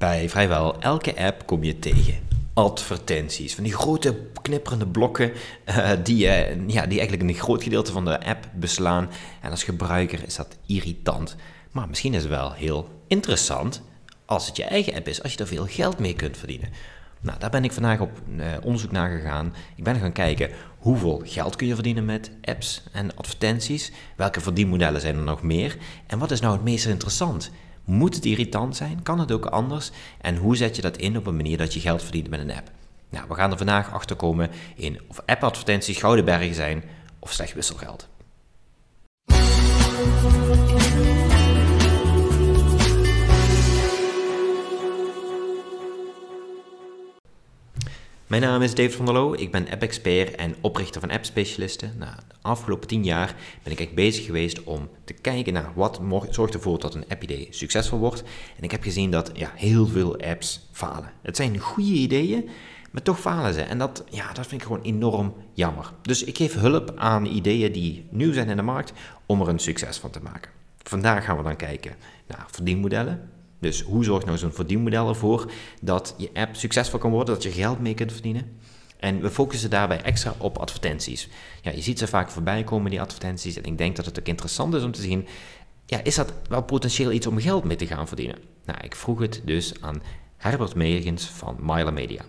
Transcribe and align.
Bij 0.00 0.28
vrijwel 0.28 0.80
elke 0.80 1.16
app 1.16 1.46
kom 1.46 1.64
je 1.64 1.78
tegen 1.78 2.14
advertenties. 2.54 3.54
Van 3.54 3.64
die 3.64 3.72
grote 3.72 4.16
knipperende 4.42 4.86
blokken 4.86 5.32
uh, 5.66 5.90
die, 6.02 6.26
uh, 6.26 6.68
ja, 6.68 6.86
die 6.86 6.98
eigenlijk 6.98 7.22
een 7.22 7.34
groot 7.34 7.62
gedeelte 7.62 7.92
van 7.92 8.04
de 8.04 8.24
app 8.24 8.48
beslaan. 8.54 9.10
En 9.40 9.50
als 9.50 9.64
gebruiker 9.64 10.26
is 10.26 10.36
dat 10.36 10.56
irritant. 10.66 11.36
Maar 11.70 11.88
misschien 11.88 12.14
is 12.14 12.22
het 12.22 12.30
wel 12.30 12.52
heel 12.52 12.88
interessant 13.06 13.82
als 14.24 14.46
het 14.46 14.56
je 14.56 14.64
eigen 14.64 14.94
app 14.94 15.08
is, 15.08 15.22
als 15.22 15.32
je 15.32 15.38
er 15.38 15.46
veel 15.46 15.66
geld 15.66 15.98
mee 15.98 16.14
kunt 16.14 16.36
verdienen. 16.36 16.68
Nou, 17.20 17.38
daar 17.38 17.50
ben 17.50 17.64
ik 17.64 17.72
vandaag 17.72 18.00
op 18.00 18.10
uh, 18.36 18.46
onderzoek 18.62 18.90
naar 18.90 19.18
gegaan. 19.18 19.54
Ik 19.76 19.84
ben 19.84 19.96
gaan 20.00 20.12
kijken 20.12 20.50
hoeveel 20.78 21.22
geld 21.24 21.56
kun 21.56 21.66
je 21.66 21.74
verdienen 21.74 22.04
met 22.04 22.30
apps 22.42 22.82
en 22.92 23.16
advertenties. 23.16 23.92
Welke 24.16 24.40
verdienmodellen 24.40 25.00
zijn 25.00 25.16
er 25.16 25.22
nog 25.22 25.42
meer? 25.42 25.76
En 26.06 26.18
wat 26.18 26.30
is 26.30 26.40
nou 26.40 26.52
het 26.52 26.64
meest 26.64 26.86
interessant? 26.86 27.50
Moet 27.90 28.14
het 28.14 28.24
irritant 28.24 28.76
zijn? 28.76 29.02
Kan 29.02 29.20
het 29.20 29.32
ook 29.32 29.46
anders? 29.46 29.90
En 30.20 30.36
hoe 30.36 30.56
zet 30.56 30.76
je 30.76 30.82
dat 30.82 30.96
in 30.96 31.16
op 31.16 31.26
een 31.26 31.36
manier 31.36 31.58
dat 31.58 31.74
je 31.74 31.80
geld 31.80 32.02
verdient 32.02 32.28
met 32.28 32.40
een 32.40 32.52
app? 32.52 32.70
Nou, 33.08 33.24
we 33.28 33.34
gaan 33.34 33.50
er 33.50 33.56
vandaag 33.56 33.92
achter 33.92 34.16
komen 34.16 34.50
in 34.76 35.00
of 35.08 35.22
app-advertenties 35.26 35.98
gouden 35.98 36.24
bergen 36.24 36.54
zijn 36.54 36.84
of 37.18 37.32
slecht 37.32 37.54
wisselgeld. 37.54 38.08
Mijn 48.30 48.42
naam 48.42 48.62
is 48.62 48.74
David 48.74 48.94
van 48.94 49.04
der 49.04 49.14
Loo, 49.14 49.32
ik 49.32 49.50
ben 49.50 49.70
app-expert 49.70 50.34
en 50.34 50.54
oprichter 50.60 51.00
van 51.00 51.10
app-specialisten. 51.10 51.94
Nou, 51.98 52.14
de 52.28 52.34
afgelopen 52.42 52.88
tien 52.88 53.04
jaar 53.04 53.34
ben 53.62 53.72
ik 53.72 53.80
echt 53.80 53.94
bezig 53.94 54.24
geweest 54.24 54.62
om 54.64 54.88
te 55.04 55.12
kijken 55.12 55.52
naar 55.52 55.72
wat 55.74 56.00
zorgt 56.30 56.54
ervoor 56.54 56.78
dat 56.78 56.94
een 56.94 57.04
app-idee 57.08 57.46
succesvol 57.50 57.98
wordt. 57.98 58.22
En 58.56 58.62
ik 58.62 58.70
heb 58.70 58.82
gezien 58.82 59.10
dat 59.10 59.30
ja, 59.34 59.50
heel 59.54 59.86
veel 59.86 60.20
apps 60.20 60.68
falen. 60.72 61.12
Het 61.22 61.36
zijn 61.36 61.58
goede 61.58 61.90
ideeën, 61.90 62.48
maar 62.90 63.02
toch 63.02 63.20
falen 63.20 63.54
ze. 63.54 63.62
En 63.62 63.78
dat, 63.78 64.04
ja, 64.10 64.32
dat 64.32 64.46
vind 64.46 64.60
ik 64.60 64.66
gewoon 64.66 64.82
enorm 64.82 65.34
jammer. 65.52 65.92
Dus 66.02 66.24
ik 66.24 66.36
geef 66.36 66.54
hulp 66.54 66.92
aan 66.96 67.24
ideeën 67.24 67.72
die 67.72 68.06
nieuw 68.10 68.32
zijn 68.32 68.48
in 68.48 68.56
de 68.56 68.62
markt 68.62 68.92
om 69.26 69.40
er 69.40 69.48
een 69.48 69.58
succes 69.58 69.98
van 69.98 70.10
te 70.10 70.20
maken. 70.22 70.50
Vandaag 70.82 71.24
gaan 71.24 71.36
we 71.36 71.42
dan 71.42 71.56
kijken 71.56 71.96
naar 72.26 72.46
verdienmodellen, 72.50 73.30
dus 73.60 73.82
hoe 73.82 74.04
zorgt 74.04 74.26
nou 74.26 74.38
zo'n 74.38 74.52
verdienmodel 74.52 75.08
ervoor 75.08 75.50
dat 75.82 76.14
je 76.16 76.30
app 76.34 76.56
succesvol 76.56 76.98
kan 76.98 77.10
worden, 77.10 77.34
dat 77.34 77.42
je 77.42 77.50
geld 77.50 77.80
mee 77.80 77.94
kunt 77.94 78.12
verdienen? 78.12 78.58
En 78.98 79.20
we 79.20 79.30
focussen 79.30 79.70
daarbij 79.70 80.02
extra 80.02 80.34
op 80.38 80.58
advertenties. 80.58 81.28
Ja, 81.62 81.70
je 81.70 81.80
ziet 81.80 81.98
ze 81.98 82.06
vaak 82.06 82.30
voorbij 82.30 82.64
komen, 82.64 82.90
die 82.90 83.00
advertenties. 83.00 83.56
En 83.56 83.64
ik 83.64 83.78
denk 83.78 83.96
dat 83.96 84.04
het 84.04 84.18
ook 84.18 84.26
interessant 84.26 84.74
is 84.74 84.82
om 84.82 84.92
te 84.92 85.02
zien, 85.02 85.26
ja, 85.86 86.00
is 86.02 86.14
dat 86.14 86.32
wel 86.48 86.62
potentieel 86.62 87.12
iets 87.12 87.26
om 87.26 87.40
geld 87.40 87.64
mee 87.64 87.76
te 87.76 87.86
gaan 87.86 88.08
verdienen? 88.08 88.38
Nou, 88.64 88.78
ik 88.82 88.94
vroeg 88.94 89.20
het 89.20 89.42
dus 89.44 89.72
aan 89.80 90.02
Herbert 90.36 90.74
Meegens 90.74 91.24
van 91.24 91.56
Myler 91.60 91.92
Media. 91.92 92.22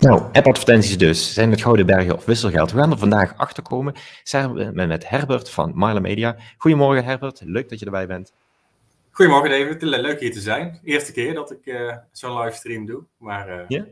Nou, 0.00 0.22
app-advertenties 0.32 0.98
dus. 0.98 1.32
Zijn 1.32 1.50
het 1.50 1.62
gouden 1.62 1.86
bergen 1.86 2.14
of 2.14 2.24
wisselgeld? 2.24 2.72
We 2.72 2.78
gaan 2.78 2.90
er 2.90 2.98
vandaag 2.98 3.36
achter 3.36 3.62
komen 3.62 3.94
met 4.72 5.08
Herbert 5.08 5.50
van 5.50 5.72
Myler 5.74 6.02
Media. 6.02 6.36
Goedemorgen 6.56 7.04
Herbert, 7.04 7.40
leuk 7.44 7.68
dat 7.68 7.78
je 7.78 7.84
erbij 7.84 8.06
bent. 8.06 8.32
Goedemorgen 9.14 9.50
David, 9.50 9.82
leuk 9.82 10.20
hier 10.20 10.32
te 10.32 10.40
zijn. 10.40 10.80
Eerste 10.84 11.12
keer 11.12 11.34
dat 11.34 11.50
ik 11.50 11.66
uh, 11.66 11.96
zo'n 12.12 12.38
livestream 12.38 12.86
doe. 12.86 13.04
Maar, 13.18 13.48
uh, 13.48 13.64
ja? 13.68 13.86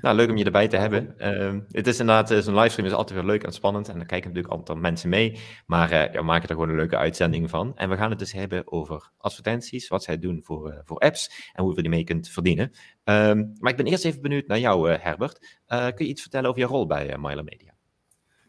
Nou, 0.00 0.16
leuk 0.16 0.30
om 0.30 0.36
je 0.36 0.44
erbij 0.44 0.68
te 0.68 0.76
hebben. 0.76 1.14
Uh, 1.18 1.60
het 1.70 1.86
is 1.86 2.00
inderdaad, 2.00 2.30
eh, 2.30 2.38
zo'n 2.38 2.54
livestream 2.54 2.88
is 2.88 2.94
altijd 2.94 3.18
weer 3.18 3.28
leuk 3.28 3.42
en 3.42 3.52
spannend. 3.52 3.88
En 3.88 3.96
dan 3.96 4.06
kijken 4.06 4.28
natuurlijk 4.28 4.54
altijd 4.54 4.78
mensen 4.78 5.08
mee. 5.08 5.38
Maar 5.66 5.90
ja, 5.90 6.10
we 6.10 6.22
maken 6.22 6.48
er 6.48 6.54
gewoon 6.54 6.68
een 6.68 6.76
leuke 6.76 6.96
uitzending 6.96 7.50
van. 7.50 7.76
En 7.76 7.88
we 7.88 7.96
gaan 7.96 8.10
het 8.10 8.18
dus 8.18 8.32
hebben 8.32 8.72
over 8.72 9.10
advertenties, 9.16 9.88
wat 9.88 10.02
zij 10.02 10.18
doen 10.18 10.40
voor, 10.42 10.82
voor 10.84 10.98
apps 10.98 11.50
en 11.52 11.64
hoe 11.64 11.74
je 11.74 11.82
die 11.82 11.90
mee 11.90 12.04
kunt 12.04 12.28
verdienen. 12.28 12.70
Ehm, 13.04 13.44
maar 13.58 13.70
ik 13.70 13.76
ben 13.76 13.86
eerst 13.86 14.04
even 14.04 14.22
benieuwd 14.22 14.46
naar 14.46 14.58
jou, 14.58 14.90
Herbert. 14.90 15.58
kun 15.66 16.04
je 16.04 16.10
iets 16.10 16.22
vertellen 16.22 16.48
over 16.48 16.60
je 16.60 16.66
rol 16.66 16.86
bij 16.86 17.16
Myler 17.18 17.44
Media? 17.44 17.74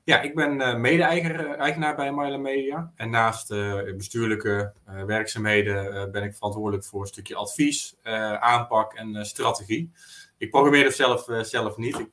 Ja, 0.04 0.22
ik 0.22 0.36
ben 0.36 0.60
uh, 0.60 0.76
mede-eigenaar 0.76 1.96
bij 1.96 2.12
Myla 2.12 2.38
Media. 2.38 2.92
En 2.96 3.10
naast 3.10 3.52
uh, 3.52 3.96
bestuurlijke 3.98 4.74
werkzaamheden 5.06 6.12
ben 6.12 6.24
ik 6.24 6.36
verantwoordelijk 6.36 6.86
voor 6.86 7.02
een 7.02 7.08
stukje 7.08 7.36
advies, 7.36 7.98
aanpak 8.40 8.94
en 8.94 9.26
strategie. 9.26 9.92
Ik 10.38 10.50
programmeer 10.50 10.84
het 10.84 10.96
zelf, 10.96 11.28
zelf 11.42 11.78
niet. 11.78 12.00
Ik, 12.00 12.12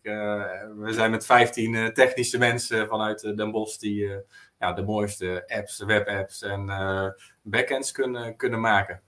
we 0.76 0.88
zijn 0.88 1.10
met 1.10 1.26
15 1.26 1.92
technische 1.94 2.38
mensen 2.38 2.88
vanuit 2.88 3.20
Den 3.20 3.50
Bosch 3.50 3.78
die 3.78 4.10
ja, 4.58 4.72
de 4.72 4.82
mooiste 4.82 5.44
apps, 5.46 5.84
webapps 5.84 6.42
en 6.42 6.66
backends 7.42 7.92
kunnen, 7.92 8.36
kunnen 8.36 8.60
maken. 8.60 9.02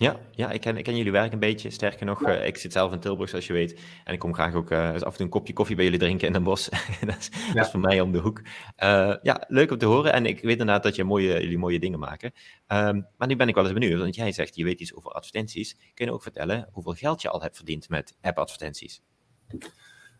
Ja, 0.00 0.16
ja 0.30 0.50
ik, 0.50 0.60
ken, 0.60 0.76
ik 0.76 0.84
ken 0.84 0.96
jullie 0.96 1.12
werk 1.12 1.32
een 1.32 1.38
beetje. 1.38 1.70
Sterker 1.70 2.06
nog, 2.06 2.26
uh, 2.26 2.46
ik 2.46 2.56
zit 2.56 2.72
zelf 2.72 2.92
in 2.92 3.00
Tilburg, 3.00 3.30
zoals 3.30 3.46
je 3.46 3.52
weet. 3.52 3.80
En 4.04 4.12
ik 4.12 4.18
kom 4.18 4.34
graag 4.34 4.54
ook 4.54 4.70
uh, 4.70 4.88
af 4.88 5.02
en 5.02 5.12
toe 5.12 5.14
een 5.18 5.28
kopje 5.28 5.52
koffie 5.52 5.76
bij 5.76 5.84
jullie 5.84 6.00
drinken 6.00 6.26
in 6.26 6.32
Den 6.32 6.42
Bosch. 6.42 6.68
dat, 7.06 7.16
is, 7.18 7.30
ja. 7.32 7.52
dat, 7.54 7.64
is, 7.64 7.70
voor 7.70 7.80
mij 7.80 8.00
om 8.00 8.12
de 8.12 8.18
hoek. 8.18 8.38
Uh, 8.38 9.14
ja, 9.22 9.44
leuk 9.48 9.70
om 9.70 9.78
te 9.78 9.86
horen. 9.86 10.12
En 10.12 10.26
ik 10.26 10.42
weet 10.42 10.50
inderdaad 10.50 10.82
dat 10.82 10.96
je 10.96 11.04
mooie, 11.04 11.40
jullie 11.40 11.58
mooie 11.58 11.78
dingen 11.78 11.98
maken. 11.98 12.32
Um, 12.68 13.06
maar 13.16 13.28
nu 13.28 13.36
ben 13.36 13.48
ik 13.48 13.54
wel 13.54 13.64
eens 13.64 13.72
benieuwd, 13.72 14.00
want 14.00 14.14
jij 14.14 14.32
zegt, 14.32 14.56
je 14.56 14.64
weet 14.64 14.80
iets 14.80 14.94
over 14.94 15.10
advertenties. 15.10 15.76
Kun 15.94 16.06
je 16.06 16.12
ook 16.12 16.22
vertellen 16.22 16.68
hoeveel 16.72 16.94
geld 16.94 17.22
je 17.22 17.28
al 17.28 17.42
hebt 17.42 17.56
verdiend 17.56 17.88
met 17.88 18.16
app-advertenties? 18.20 19.02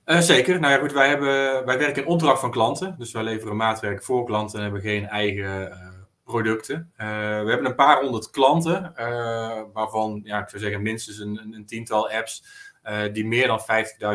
zeker. 0.04 0.60
Nou 0.60 0.72
ja, 0.72 0.78
goed, 0.78 0.92
wij, 0.92 1.08
hebben, 1.08 1.64
wij 1.64 1.78
werken 1.78 2.02
in 2.02 2.08
opdracht 2.08 2.40
van 2.40 2.50
klanten. 2.50 2.94
Dus 2.98 3.12
wij 3.12 3.22
leveren 3.22 3.56
maatwerk 3.56 4.04
voor 4.04 4.24
klanten 4.24 4.58
en 4.58 4.64
hebben 4.64 4.80
geen 4.80 5.06
eigen 5.06 5.72
producten. 6.30 6.92
Uh, 6.92 7.06
we 7.42 7.48
hebben 7.48 7.64
een 7.64 7.74
paar 7.74 8.00
honderd 8.02 8.30
klanten, 8.30 8.92
uh, 8.96 9.62
waarvan 9.72 10.20
ja, 10.24 10.42
ik 10.42 10.48
zou 10.48 10.62
zeggen 10.62 10.82
minstens 10.82 11.18
een, 11.18 11.52
een 11.52 11.66
tiental 11.66 12.10
apps 12.10 12.44
uh, 12.84 13.12
die 13.12 13.26
meer 13.26 13.46
dan 13.46 13.60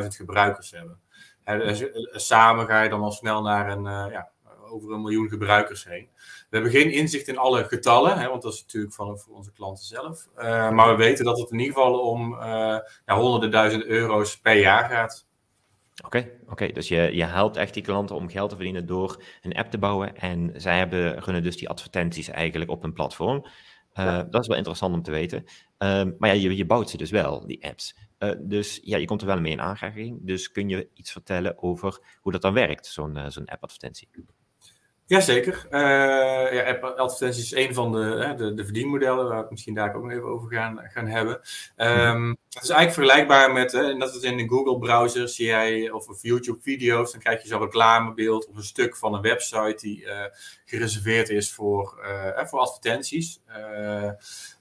50.000 0.02 0.08
gebruikers 0.08 0.72
hebben. 0.72 1.00
Dus, 1.44 1.86
samen 2.12 2.68
ga 2.68 2.82
je 2.82 2.90
dan 2.90 3.02
al 3.02 3.12
snel 3.12 3.42
naar 3.42 3.70
een, 3.70 3.84
ja, 4.12 4.30
over 4.70 4.92
een 4.92 5.02
miljoen 5.02 5.30
gebruikers 5.30 5.86
heen. 5.86 6.10
We 6.50 6.58
hebben 6.58 6.72
geen 6.72 6.92
inzicht 6.92 7.28
in 7.28 7.38
alle 7.38 7.64
getallen, 7.64 8.18
hè, 8.18 8.30
want 8.30 8.42
dat 8.42 8.54
is 8.54 8.62
natuurlijk 8.62 8.94
van 8.94 9.20
voor 9.20 9.36
onze 9.36 9.52
klanten 9.52 9.86
zelf. 9.86 10.28
maar 10.72 10.90
we 10.90 10.96
weten 10.96 11.26
dat 11.26 11.40
het 11.40 11.52
in 11.52 11.60
ieder 11.60 11.74
geval 11.74 12.00
om 12.00 12.40
ja, 12.42 12.84
honderden 13.06 13.52
duizend 13.52 13.84
euro's 13.84 14.40
per 14.40 14.58
jaar 14.58 14.90
gaat. 14.90 15.28
Oké, 16.06 16.32
oké. 16.48 16.72
dus 16.72 16.88
je, 16.88 17.10
je 17.14 17.24
helpt 17.24 17.58
echt 17.58 17.74
die 17.74 17.84
klanten 17.84 18.16
om 18.16 18.30
geld 18.30 18.50
te 18.50 18.56
verdienen 18.56 18.86
door 18.86 19.24
een 19.42 19.54
app 19.54 19.72
te 19.72 19.78
bouwen. 19.78 20.16
En 20.18 20.52
zij 20.56 20.78
hebben, 20.78 21.24
gunnen 21.24 21.44
dus 21.44 21.58
die 21.58 21.70
advertenties 21.70 22.28
eigenlijk 22.30 22.72
op 22.72 22.82
hun 22.82 22.94
platform. 22.94 23.46
Uh, 24.00 24.22
Dat 24.30 24.42
is 24.42 24.48
wel 24.48 24.58
interessant 24.58 24.94
om 24.94 25.02
te 25.02 25.12
weten. 25.12 25.44
Uh, 25.44 26.04
maar 26.18 26.36
ja, 26.36 26.42
je, 26.42 26.56
je 26.56 26.66
bouwt 26.66 26.90
ze 26.90 26.98
dus 26.98 27.12
wel, 27.12 27.48
die 27.48 27.66
apps. 27.66 27.96
Uh, 28.20 28.32
dus 28.40 28.80
ja, 28.84 28.98
je 28.98 29.06
komt 29.06 29.22
er 29.22 29.28
wel 29.28 29.40
mee 29.40 29.52
in 29.52 29.62
aanraking. 29.62 30.20
Dus 30.22 30.52
kun 30.52 30.70
je 30.70 30.90
iets 30.94 31.12
vertellen 31.12 31.64
over 31.64 32.00
hoe 32.20 32.32
dat 32.32 32.42
dan 32.42 32.54
werkt, 32.54 32.86
zo'n 32.86 33.18
uh, 33.18 33.28
zo'n 33.28 33.46
app-advertentie? 33.46 34.10
Jazeker. 35.08 35.68
Uh, 35.72 36.54
ja, 36.54 36.78
advertenties 36.80 37.44
is 37.44 37.68
een 37.68 37.74
van 37.74 37.92
de, 37.92 38.34
de, 38.38 38.54
de, 38.54 38.64
verdienmodellen, 38.64 39.26
waar 39.26 39.36
we 39.36 39.42
het 39.42 39.52
misschien 39.52 39.74
daar 39.74 39.96
ook 39.96 40.04
nog 40.04 40.12
even 40.12 40.28
over 40.28 40.52
gaan, 40.52 40.80
gaan 40.84 41.08
hebben. 41.08 41.42
Um, 41.78 42.38
het 42.50 42.64
is 42.64 42.70
eigenlijk 42.70 42.94
vergelijkbaar 42.94 43.54
met, 43.54 43.72
hè, 43.72 43.98
dat 43.98 44.16
is 44.16 44.22
in 44.22 44.40
een 44.40 44.50
Google-browser, 44.50 45.30
zie 45.30 45.46
jij, 45.46 45.90
of, 45.90 46.08
of 46.08 46.22
YouTube-video's, 46.22 47.12
dan 47.12 47.22
krijg 47.22 47.42
je 47.42 47.48
zo'n 47.48 47.62
reclamebeeld 47.62 48.48
of 48.48 48.56
een 48.56 48.64
stuk 48.64 48.98
van 48.98 49.14
een 49.14 49.22
website 49.22 49.78
die 49.78 50.02
uh, 50.02 50.24
gereserveerd 50.66 51.30
is 51.30 51.54
voor, 51.54 52.00
uh, 52.06 52.46
voor 52.46 52.60
advertenties. 52.60 53.42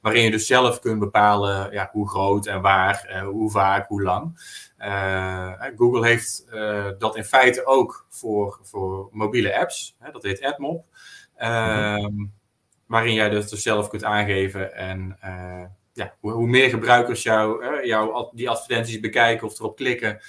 waarin 0.01 0.23
je 0.23 0.31
dus 0.31 0.47
zelf 0.47 0.81
kunt 0.81 0.99
bepalen 0.99 1.73
ja, 1.73 1.89
hoe 1.93 2.09
groot 2.09 2.47
en 2.47 2.61
waar, 2.61 3.23
hoe 3.25 3.51
vaak, 3.51 3.89
hoe 3.89 4.03
lang. 4.03 4.39
Uh, 4.85 5.53
Google 5.77 6.07
heeft 6.07 6.47
uh, 6.53 6.87
dat 6.99 7.17
in 7.17 7.25
feite 7.25 7.67
ook 7.67 8.07
voor, 8.09 8.59
voor 8.63 9.09
mobiele 9.13 9.59
apps. 9.59 9.97
Hè, 9.99 10.11
dat 10.11 10.23
heet 10.23 10.43
AdMob. 10.43 10.85
Uh, 11.39 11.97
mm-hmm. 11.97 12.33
Waarin 12.87 13.15
jij 13.15 13.29
dus 13.29 13.49
zelf 13.49 13.89
kunt 13.89 14.05
aangeven. 14.05 14.75
En 14.75 15.19
uh, 15.25 15.65
ja, 15.93 16.15
hoe, 16.21 16.33
hoe, 16.33 16.47
meer 16.47 16.69
gebruikers 16.69 17.23
jou, 17.23 17.77
jou 17.87 18.29
die 18.33 18.51
advertenties 18.51 19.01
bekijken 19.01 19.47
of 19.47 19.59
erop 19.59 19.77
klikken, 19.77 20.21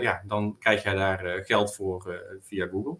ja, 0.00 0.22
dan 0.26 0.56
krijg 0.58 0.82
jij 0.82 0.94
daar 0.94 1.42
geld 1.44 1.74
voor 1.74 2.22
via 2.42 2.66
Google. 2.66 2.96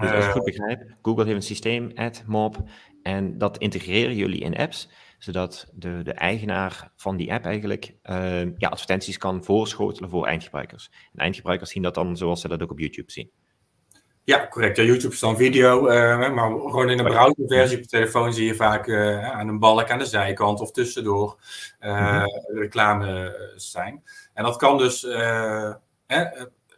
Dus 0.00 0.10
als 0.10 0.24
ik 0.24 0.30
goed 0.30 0.44
begrijp, 0.44 0.82
Google 1.02 1.24
heeft 1.24 1.36
een 1.36 1.42
systeem, 1.42 1.90
AdMob, 1.94 2.56
en 3.02 3.38
dat 3.38 3.58
integreren 3.58 4.14
jullie 4.14 4.40
in 4.40 4.56
apps 4.56 4.88
zodat 5.18 5.66
de, 5.72 6.00
de 6.02 6.12
eigenaar 6.12 6.92
van 6.96 7.16
die 7.16 7.32
app 7.32 7.44
eigenlijk 7.44 7.94
uh, 8.04 8.40
ja, 8.56 8.68
advertenties 8.68 9.18
kan 9.18 9.44
voorschotelen 9.44 10.10
voor 10.10 10.26
eindgebruikers. 10.26 10.90
En 11.12 11.18
eindgebruikers 11.18 11.70
zien 11.70 11.82
dat 11.82 11.94
dan 11.94 12.16
zoals 12.16 12.40
ze 12.40 12.48
dat 12.48 12.62
ook 12.62 12.70
op 12.70 12.78
YouTube 12.78 13.12
zien. 13.12 13.30
Ja, 14.24 14.48
correct. 14.48 14.76
Ja, 14.76 14.82
YouTube 14.82 15.14
is 15.14 15.20
dan 15.20 15.36
video, 15.36 15.88
uh, 15.88 16.32
maar 16.34 16.50
gewoon 16.50 16.90
in 16.90 16.98
een 16.98 17.04
browserversie 17.04 17.76
op 17.76 17.82
de 17.82 17.88
telefoon 17.88 18.34
zie 18.34 18.46
je 18.46 18.54
vaak 18.54 18.86
uh, 18.86 19.30
aan 19.30 19.48
een 19.48 19.58
balk 19.58 19.90
aan 19.90 19.98
de 19.98 20.04
zijkant 20.04 20.60
of 20.60 20.70
tussendoor 20.70 21.38
uh, 21.80 22.24
reclame 22.46 23.52
zijn. 23.56 24.02
En 24.34 24.44
dat 24.44 24.56
kan 24.56 24.78
dus 24.78 25.00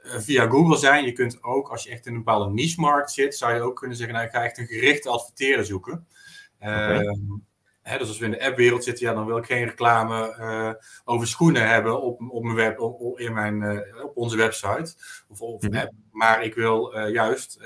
via 0.03 0.47
Google 0.47 0.77
zijn. 0.77 1.05
Je 1.05 1.13
kunt 1.13 1.43
ook, 1.43 1.69
als 1.69 1.83
je 1.83 1.91
echt 1.91 2.07
in 2.07 2.13
een 2.13 2.19
bepaalde 2.19 2.51
niche-markt 2.51 3.11
zit, 3.11 3.37
zou 3.37 3.55
je 3.55 3.61
ook 3.61 3.77
kunnen 3.77 3.97
zeggen, 3.97 4.15
nou, 4.15 4.27
ik 4.27 4.33
ga 4.33 4.45
echt 4.45 4.59
een 4.59 4.67
gerichte 4.67 5.09
adverteren 5.09 5.67
zoeken. 5.67 6.07
Okay. 6.61 7.17
Hè, 7.89 7.99
dus 7.99 8.09
als 8.09 8.19
we 8.19 8.25
in 8.25 8.31
de 8.31 8.45
appwereld 8.45 8.85
zitten, 8.85 9.07
ja, 9.07 9.15
dan 9.15 9.27
wil 9.27 9.37
ik 9.37 9.45
geen 9.45 9.65
reclame 9.65 10.37
uh, 10.41 10.71
over 11.05 11.27
schoenen 11.27 11.69
hebben 11.69 12.03
op, 12.03 12.21
op, 12.29 12.43
mijn 12.43 12.57
web, 12.57 12.81
op, 12.81 13.19
in 13.19 13.33
mijn, 13.33 13.63
uh, 13.63 14.05
op 14.05 14.17
onze 14.17 14.37
website 14.37 14.95
of, 15.29 15.41
of 15.41 15.63
mm 15.63 15.69
-hmm. 15.69 15.79
app. 15.79 15.93
Maar 16.13 16.45
ik 16.45 16.55
wil 16.55 16.97
uh, 16.97 17.13
juist 17.13 17.59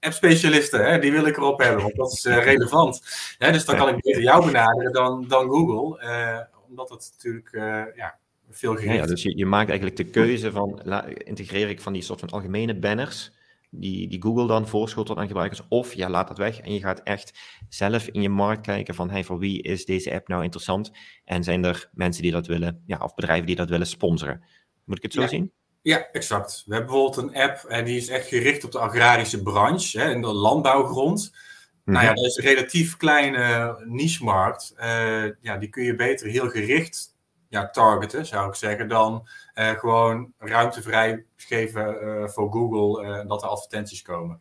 app-specialisten, 0.00 0.90
hè, 0.90 0.98
die 0.98 1.12
wil 1.12 1.26
ik 1.26 1.36
erop 1.36 1.60
hebben, 1.60 1.82
want 1.82 1.96
dat 1.96 2.12
is 2.12 2.24
relevant. 2.24 3.02
Hè, 3.38 3.52
dus 3.52 3.64
dan 3.64 3.76
kan 3.76 3.88
ik 3.88 4.00
beter 4.00 4.22
jou 4.22 4.44
benaderen 4.44 4.92
dan, 4.92 5.24
dan 5.28 5.48
Google, 5.48 6.00
omdat 6.68 6.88
het 6.88 7.12
natuurlijk 7.16 7.50
ja, 7.96 8.18
veel 8.50 8.74
gericht 8.74 8.94
ja, 8.94 9.00
ja, 9.00 9.06
dus 9.06 9.22
je, 9.22 9.36
je 9.36 9.46
maakt 9.46 9.68
eigenlijk 9.68 9.98
de 9.98 10.04
keuze 10.04 10.50
van, 10.50 10.80
la, 10.84 11.04
integreer 11.04 11.68
ik 11.68 11.80
van 11.80 11.92
die 11.92 12.02
soort 12.02 12.20
van 12.20 12.30
algemene 12.30 12.74
banners 12.74 13.30
die, 13.70 14.08
die 14.08 14.22
Google 14.22 14.46
dan 14.46 14.68
voorschotelt 14.68 15.18
aan 15.18 15.26
gebruikers. 15.26 15.62
Of 15.68 15.94
ja, 15.94 16.08
laat 16.08 16.28
dat 16.28 16.38
weg 16.38 16.60
en 16.60 16.72
je 16.72 16.80
gaat 16.80 17.00
echt 17.02 17.38
zelf 17.68 18.06
in 18.06 18.22
je 18.22 18.28
markt 18.28 18.66
kijken 18.66 18.94
van 18.94 19.10
hey, 19.10 19.24
voor 19.24 19.38
wie 19.38 19.62
is 19.62 19.84
deze 19.84 20.12
app 20.12 20.28
nou 20.28 20.42
interessant? 20.42 20.90
En 21.24 21.44
zijn 21.44 21.64
er 21.64 21.88
mensen 21.92 22.22
die 22.22 22.32
dat 22.32 22.46
willen, 22.46 22.82
ja, 22.86 22.98
of 22.98 23.14
bedrijven 23.14 23.46
die 23.46 23.56
dat 23.56 23.68
willen 23.68 23.86
sponsoren? 23.86 24.44
Moet 24.84 24.96
ik 24.96 25.02
het 25.02 25.12
zo 25.12 25.20
ja. 25.20 25.28
zien? 25.28 25.52
Ja, 25.82 26.08
exact. 26.12 26.62
We 26.66 26.74
hebben 26.74 26.92
bijvoorbeeld 26.92 27.28
een 27.28 27.42
app 27.42 27.64
en 27.64 27.84
die 27.84 27.96
is 27.96 28.08
echt 28.08 28.28
gericht 28.28 28.64
op 28.64 28.72
de 28.72 28.78
agrarische 28.78 29.42
branche, 29.42 30.00
hè, 30.00 30.10
in 30.10 30.20
de 30.20 30.32
landbouwgrond. 30.32 31.36
Nou 31.84 32.04
ja, 32.04 32.14
dat 32.14 32.24
is 32.24 32.36
een 32.36 32.44
relatief 32.44 32.96
kleine 32.96 33.76
niche-markt. 33.86 34.74
Uh, 34.76 35.24
ja, 35.40 35.56
die 35.58 35.68
kun 35.68 35.84
je 35.84 35.94
beter 35.94 36.28
heel 36.28 36.48
gericht 36.48 37.16
ja, 37.48 37.70
targeten, 37.70 38.26
zou 38.26 38.48
ik 38.48 38.54
zeggen, 38.54 38.88
dan 38.88 39.28
uh, 39.54 39.70
gewoon 39.70 40.32
ruimte 40.38 40.82
vrijgeven 40.82 42.04
uh, 42.04 42.28
voor 42.28 42.52
Google 42.52 43.06
uh, 43.06 43.28
dat 43.28 43.42
er 43.42 43.48
advertenties 43.48 44.02
komen. 44.02 44.40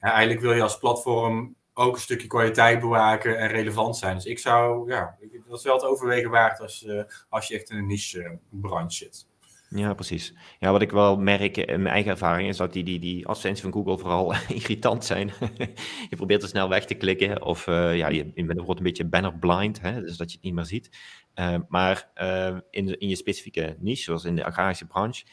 Ja, 0.00 0.10
eigenlijk 0.10 0.40
wil 0.40 0.52
je 0.52 0.62
als 0.62 0.78
platform 0.78 1.54
ook 1.74 1.94
een 1.94 2.00
stukje 2.00 2.26
kwaliteit 2.26 2.80
bewaken 2.80 3.38
en 3.38 3.48
relevant 3.48 3.96
zijn. 3.96 4.14
Dus 4.14 4.24
ik 4.24 4.38
zou, 4.38 4.90
ja, 4.90 5.16
dat 5.48 5.58
is 5.58 5.64
wel 5.64 5.74
het 5.74 5.84
overwegen 5.84 6.30
waard 6.30 6.60
als, 6.60 6.86
als 7.28 7.48
je 7.48 7.54
echt 7.54 7.70
in 7.70 7.76
een 7.76 7.86
niche 7.86 8.38
branche 8.48 8.96
zit. 8.96 9.26
Ja, 9.68 9.94
precies. 9.94 10.34
Ja, 10.58 10.72
wat 10.72 10.82
ik 10.82 10.90
wel 10.90 11.16
merk 11.16 11.56
in 11.56 11.82
mijn 11.82 11.94
eigen 11.94 12.10
ervaring 12.10 12.48
is 12.48 12.56
dat 12.56 12.72
die, 12.72 12.84
die, 12.84 12.98
die 12.98 13.26
advertenties 13.26 13.62
van 13.62 13.72
Google 13.72 13.98
vooral 13.98 14.34
irritant 14.62 15.04
zijn. 15.04 15.32
je 16.10 16.16
probeert 16.16 16.42
er 16.42 16.48
snel 16.48 16.68
weg 16.68 16.84
te 16.84 16.94
klikken 16.94 17.42
of 17.42 17.66
uh, 17.66 17.96
ja, 17.96 18.08
je, 18.08 18.30
je 18.34 18.44
bijvoorbeeld 18.44 18.78
een 18.78 18.84
beetje 18.84 19.04
banner 19.04 19.38
blind, 19.38 19.80
hè, 19.80 20.00
dus 20.00 20.16
dat 20.16 20.30
je 20.30 20.36
het 20.36 20.44
niet 20.44 20.54
meer 20.54 20.64
ziet. 20.64 20.98
Uh, 21.34 21.56
maar 21.68 22.10
uh, 22.22 22.56
in, 22.70 22.98
in 22.98 23.08
je 23.08 23.16
specifieke 23.16 23.76
niche, 23.78 24.02
zoals 24.02 24.24
in 24.24 24.36
de 24.36 24.44
agrarische 24.44 24.86
branche, 24.86 25.24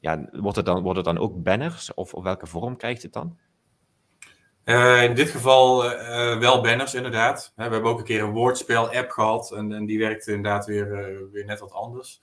ja, 0.00 0.28
wordt, 0.32 0.56
het 0.56 0.66
dan, 0.66 0.82
wordt 0.82 0.96
het 0.96 1.06
dan 1.06 1.18
ook 1.18 1.42
banners 1.42 1.94
of, 1.94 2.14
of 2.14 2.22
welke 2.22 2.46
vorm 2.46 2.76
krijgt 2.76 3.02
het 3.02 3.12
dan? 3.12 3.38
Uh, 4.68 5.02
in 5.02 5.14
dit 5.14 5.30
geval 5.30 5.84
uh, 5.84 6.38
wel 6.38 6.60
banners, 6.60 6.94
inderdaad. 6.94 7.52
we 7.56 7.62
hebben 7.62 7.82
ook 7.82 7.98
een 7.98 8.04
keer 8.04 8.22
een 8.22 8.32
woordspel-app 8.32 9.10
gehad 9.10 9.52
en, 9.52 9.72
en, 9.72 9.86
die 9.86 9.98
werkte 9.98 10.32
inderdaad 10.32 10.66
weer, 10.66 10.86
uh, 10.86 11.18
weer 11.32 11.44
net 11.44 11.60
wat 11.60 11.72
anders. 11.72 12.20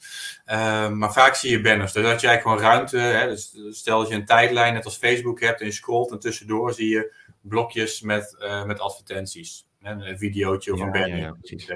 maar 0.94 1.14
vaak 1.14 1.36
zie 1.36 1.52
je 1.52 1.62
banners. 1.62 1.92
Dus 1.94 2.04
dat 2.04 2.22
je 2.22 2.28
eigenlijk 2.28 2.42
gewoon 2.42 2.74
ruimte, 2.74 2.98
hè, 2.98 3.28
dus 3.28 3.58
stel 3.70 4.00
dat 4.00 4.08
je 4.08 4.16
een 4.16 4.26
tijdlijn 4.26 4.74
net 4.74 4.86
als 4.86 4.98
Facebook 4.98 5.40
hebt 5.40 5.60
en 5.60 5.66
je 5.66 5.72
scrolt 5.72 6.12
en 6.12 6.20
tussendoor 6.20 6.74
zie 6.74 6.90
je 6.90 7.14
blokjes 7.42 8.02
met, 8.02 8.46
met 8.66 8.80
advertenties. 8.80 9.66
Een 9.82 10.18
videootje 10.18 10.74
of 10.74 10.80
ja, 10.80 10.86
een 10.86 10.92
banner. 10.92 11.18
Ja, 11.18 11.24
ja, 11.24 11.32
precies. 11.40 11.68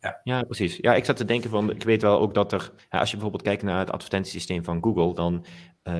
Ja. 0.00 0.20
ja, 0.24 0.42
precies. 0.42 0.76
Ja, 0.76 0.94
ik 0.94 1.04
zat 1.04 1.16
te 1.16 1.24
denken 1.24 1.50
van, 1.50 1.70
ik 1.70 1.82
weet 1.82 2.02
wel 2.02 2.20
ook 2.20 2.34
dat 2.34 2.52
er, 2.52 2.70
als 2.88 3.10
je 3.10 3.16
bijvoorbeeld 3.16 3.42
kijkt 3.42 3.62
naar 3.62 3.78
het 3.78 3.90
advertentiesysteem 3.90 4.64
van 4.64 4.82
Google, 4.82 5.14
dan 5.14 5.44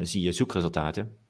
zie 0.02 0.22
je 0.22 0.32
zoekresultaten. 0.32 1.21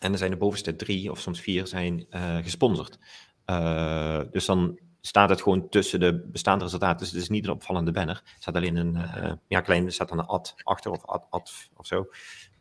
En 0.00 0.12
er 0.12 0.18
zijn 0.18 0.30
de 0.30 0.36
bovenste 0.36 0.76
drie 0.76 1.10
of 1.10 1.20
soms 1.20 1.40
vier 1.40 1.66
zijn 1.66 2.06
uh, 2.10 2.36
gesponsord. 2.36 2.98
Uh, 3.46 4.20
dus 4.30 4.46
dan 4.46 4.78
staat 5.00 5.28
het 5.28 5.42
gewoon 5.42 5.68
tussen 5.68 6.00
de 6.00 6.28
bestaande 6.32 6.64
resultaten. 6.64 6.98
Dus 6.98 7.10
het 7.10 7.22
is 7.22 7.28
niet 7.28 7.44
een 7.44 7.50
opvallende 7.50 7.92
banner. 7.92 8.22
Er 8.24 8.36
staat 8.38 8.54
alleen 8.54 8.76
een 8.76 8.94
uh, 8.94 9.32
ja, 9.48 9.60
klein, 9.60 9.86
er 9.86 9.92
staat 9.92 10.08
dan 10.08 10.18
een 10.18 10.26
ad 10.26 10.54
achter 10.62 10.90
of 10.90 11.04
ad, 11.04 11.26
ad 11.30 11.70
of 11.76 11.86
zo. 11.86 12.06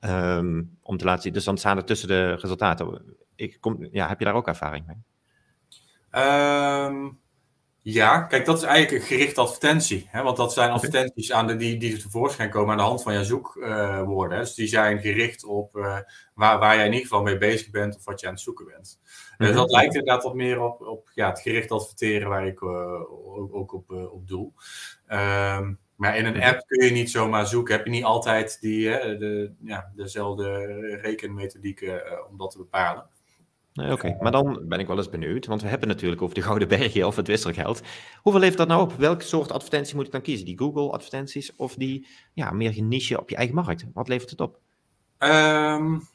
Um, 0.02 0.78
om 0.82 0.98
te 0.98 1.06
laten 1.06 1.22
zien. 1.22 1.34
Dus 1.34 1.44
dan 1.44 1.58
staan 1.58 1.78
het 1.78 1.88
tussen 1.88 2.08
de 2.08 2.34
resultaten. 2.34 3.16
Ik 3.36 3.58
kom, 3.60 3.88
ja, 3.92 4.08
heb 4.08 4.20
je 4.20 4.26
daar 4.26 4.34
ook 4.34 4.48
ervaring 4.48 4.86
mee? 4.88 4.98
Um, 6.24 7.20
ja, 7.92 8.22
kijk, 8.22 8.46
dat 8.46 8.58
is 8.58 8.64
eigenlijk 8.64 9.04
een 9.04 9.10
gerichte 9.10 9.42
advertentie. 9.42 10.08
Hè? 10.10 10.24
Want 10.24 10.38
dat 10.38 10.54
zijn 10.54 10.70
advertenties 10.70 11.32
aan 11.32 11.48
de, 11.48 11.56
die, 11.56 11.78
die 11.78 11.98
tevoorschijn 11.98 12.50
komen 12.50 12.72
aan 12.72 12.78
de 12.78 12.84
hand 12.84 13.04
van 13.04 13.14
jouw 13.14 13.24
zoekwoorden. 13.24 14.38
Uh, 14.38 14.44
dus 14.44 14.54
die 14.54 14.68
zijn 14.68 15.00
gericht 15.00 15.46
op 15.46 15.76
uh, 15.76 15.98
waar, 16.34 16.60
waar 16.60 16.76
jij 16.76 16.86
in 16.86 16.92
ieder 16.92 17.08
geval 17.08 17.24
mee 17.24 17.38
bezig 17.38 17.70
bent 17.70 17.96
of 17.96 18.06
wat 18.06 18.20
je 18.20 18.28
aan 18.28 18.34
het 18.34 18.42
zoeken 18.42 18.66
bent. 18.66 19.00
Mm 19.38 19.46
-hmm. 19.46 19.56
dat 19.56 19.72
lijkt 19.72 19.96
inderdaad 19.96 20.24
wat 20.24 20.36
meer 20.36 20.62
op, 20.62 20.82
op 20.82 21.12
ja, 21.14 21.30
het 21.30 21.40
gericht 21.40 21.72
adverteren 21.72 22.30
waar 22.30 22.48
ik 22.48 22.62
uh, 22.62 23.02
ook, 23.38 23.56
ook, 23.56 23.74
op, 23.74 23.92
op 23.92 24.28
doel. 24.28 24.54
Um, 25.08 25.80
maar 25.96 26.18
in 26.18 26.26
een 26.26 26.42
app 26.42 26.64
kun 26.68 26.86
je 26.86 26.92
niet 26.92 27.12
zomaar 27.12 27.48
zoeken. 27.48 27.76
Heb 27.76 27.86
je 27.86 27.92
niet 27.92 28.04
altijd 28.04 28.62
die, 28.62 28.90
de, 28.90 29.54
ja, 29.62 29.92
dezelfde 29.96 30.66
rekenmethodiek 31.02 31.92
om 32.30 32.38
dat 32.38 32.52
te 32.52 32.58
bepalen. 32.58 33.10
Nee, 33.80 33.92
Oké, 33.92 34.06
okay. 34.06 34.18
maar 34.20 34.32
dan 34.32 34.62
ben 34.68 34.80
ik 34.80 34.88
wel 34.88 34.98
eens 34.98 35.10
benieuwd, 35.10 35.46
want 35.46 35.62
we 35.62 35.68
hebben 35.68 35.88
natuurlijk 35.88 36.22
over 36.22 36.36
de 36.36 36.42
Gouden 36.42 36.68
Bergen 36.68 37.08
of 37.08 37.16
het 37.16 37.28
wisselgeld. 37.28 37.82
Hoeveel 38.22 38.42
levert 38.42 38.58
dat 38.58 38.68
nou 38.68 38.82
op? 38.82 38.94
Welke 38.94 39.24
soort 39.24 39.52
advertentie 39.52 39.96
moet 39.96 40.06
ik 40.06 40.12
dan 40.12 40.22
kiezen? 40.22 40.46
Die 40.46 40.58
Google-advertenties 40.58 41.56
of 41.56 41.76
die 41.76 42.08
ja, 42.34 42.52
meer 42.52 42.82
niche 42.82 43.20
op 43.20 43.30
je 43.30 43.36
eigen 43.36 43.56
markt? 43.56 43.86
Wat 43.94 44.08
levert 44.08 44.30
het 44.30 44.42
op? 44.42 44.60
Um, 45.20 46.08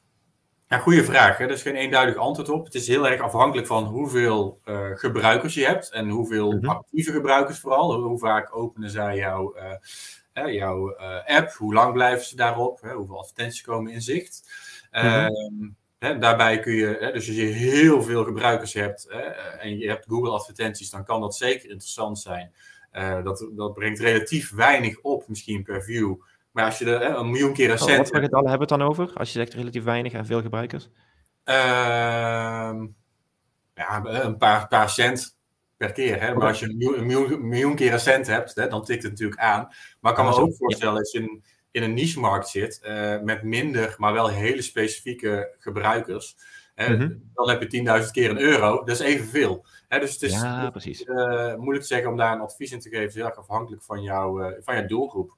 ja, 0.69 0.79
goede 0.79 1.05
vraag. 1.05 1.39
Hè? 1.39 1.45
Er 1.45 1.51
is 1.51 1.63
geen 1.63 1.75
eenduidig 1.75 2.17
antwoord 2.17 2.49
op. 2.49 2.65
Het 2.65 2.75
is 2.75 2.89
heel 2.89 3.09
erg 3.09 3.21
afhankelijk 3.21 3.67
van 3.67 3.85
hoeveel 3.85 4.61
uh, 4.65 4.91
gebruikers 4.95 5.55
je 5.55 5.67
hebt 5.67 5.91
en 5.91 6.09
hoeveel 6.09 6.53
mm 6.53 6.59
-hmm. 6.59 6.69
actieve 6.69 7.13
gebruikers 7.13 7.61
vooral. 7.61 8.01
Hoe 8.01 8.19
vaak 8.19 8.57
openen 8.57 8.91
zij 8.91 9.17
jouw, 9.17 9.57
uh, 10.35 10.55
jouw 10.55 10.91
uh, 10.91 11.37
app? 11.37 11.53
Hoe 11.53 11.75
lang 11.75 11.93
blijven 11.93 12.27
ze 12.27 12.37
daarop? 12.37 12.81
Hè? 12.81 12.93
Hoeveel 12.93 13.19
advertenties 13.19 13.63
komen 13.63 13.93
in 13.93 14.03
zicht? 14.03 14.43
Mm 14.93 15.01
-hmm. 15.01 15.25
um, 15.25 15.77
Daarbij 16.13 16.61
kun 16.61 16.73
je, 16.73 16.99
dus 17.01 17.27
als 17.27 17.37
je 17.37 17.43
heel 17.43 18.03
veel 18.03 18.25
gebruikers 18.25 18.73
hebt 18.73 19.07
hè, 19.09 19.19
en 19.19 19.79
je 19.79 19.89
hebt 19.89 20.07
Google 20.09 20.31
advertenties, 20.31 20.91
dan 20.91 21.05
kan 21.05 21.21
dat 21.21 21.37
zeker 21.37 21.71
interessant 21.71 22.19
zijn. 22.19 22.53
Uh, 22.93 23.25
dat, 23.25 23.49
dat 23.53 23.75
brengt 23.75 24.01
relatief 24.01 24.51
weinig 24.51 25.01
op, 25.01 25.29
misschien 25.29 25.63
per 25.63 25.83
view. 25.83 26.15
Maar 26.51 26.65
als 26.65 26.79
je 26.79 26.97
er 26.97 27.19
een 27.19 27.31
miljoen 27.31 27.53
keer 27.53 27.71
een 27.71 27.79
cent... 27.79 27.91
Oh, 27.91 27.97
wat 27.97 28.09
voor 28.09 28.21
getallen 28.21 28.49
hebben 28.49 28.69
we 28.69 28.75
het 28.75 28.81
dan 28.81 28.91
over, 28.91 29.11
als 29.15 29.33
je 29.33 29.39
zegt 29.39 29.55
relatief 29.55 29.85
weinig 29.85 30.13
en 30.13 30.27
veel 30.27 30.43
gebruikers? 30.43 30.89
Uh, 31.45 31.55
ja, 33.75 34.05
een 34.05 34.37
paar, 34.37 34.69
paar 34.69 34.91
cent 34.91 35.39
per 35.77 35.93
keer. 35.93 36.21
Hè? 36.21 36.35
Maar 36.35 36.49
als 36.49 36.61
je 36.61 36.69
een 36.69 36.77
miljoen, 36.77 37.33
een 37.33 37.49
miljoen, 37.49 37.75
keer 37.75 37.99
cent 37.99 38.27
hebt, 38.27 38.55
dan 38.55 38.85
tikt 38.85 39.03
het 39.03 39.13
natuurlijk 39.13 39.41
aan. 39.41 39.69
Maar 40.01 40.11
ik 40.11 40.17
kan 40.17 40.27
me 40.27 40.35
ook 40.35 40.57
voorstellen, 40.57 40.99
als 40.99 41.13
je 41.13 41.21
een 41.21 41.45
in 41.75 41.83
een 41.83 41.95
niche-markt 41.95 42.49
zit 42.49 42.81
uh, 42.85 43.21
met 43.21 43.43
minder, 43.43 43.95
maar 43.99 44.13
wel 44.13 44.29
hele 44.29 44.63
specifieke 44.63 45.55
gebruikers, 45.59 46.37
mm 46.77 46.85
-hmm. 46.85 47.31
dan 47.35 47.49
heb 47.49 47.71
je 47.71 48.03
10.000 48.05 48.11
keer 48.11 48.31
een 48.31 48.41
euro. 48.41 48.77
Dat 48.85 49.01
is 49.01 49.07
evenveel. 49.07 49.67
Hè, 49.89 49.99
dus 49.99 50.13
het 50.13 50.23
is 50.23 50.33
ja, 50.33 50.71
precies. 50.71 51.03
Uh, 51.03 51.55
moeilijk 51.55 51.81
te 51.81 51.87
zeggen 51.87 52.11
om 52.11 52.17
daar 52.17 52.33
een 52.33 52.41
advies 52.41 52.73
in 52.73 52.81
te 52.81 52.89
geven. 52.89 53.03
Het 53.03 53.11
is 53.11 53.17
heel 53.17 53.27
erg 53.27 53.37
afhankelijk 53.37 53.83
van, 53.83 54.03
jou, 54.03 54.55
van 54.63 54.75
jouw 54.75 54.87
doelgroep. 54.87 55.37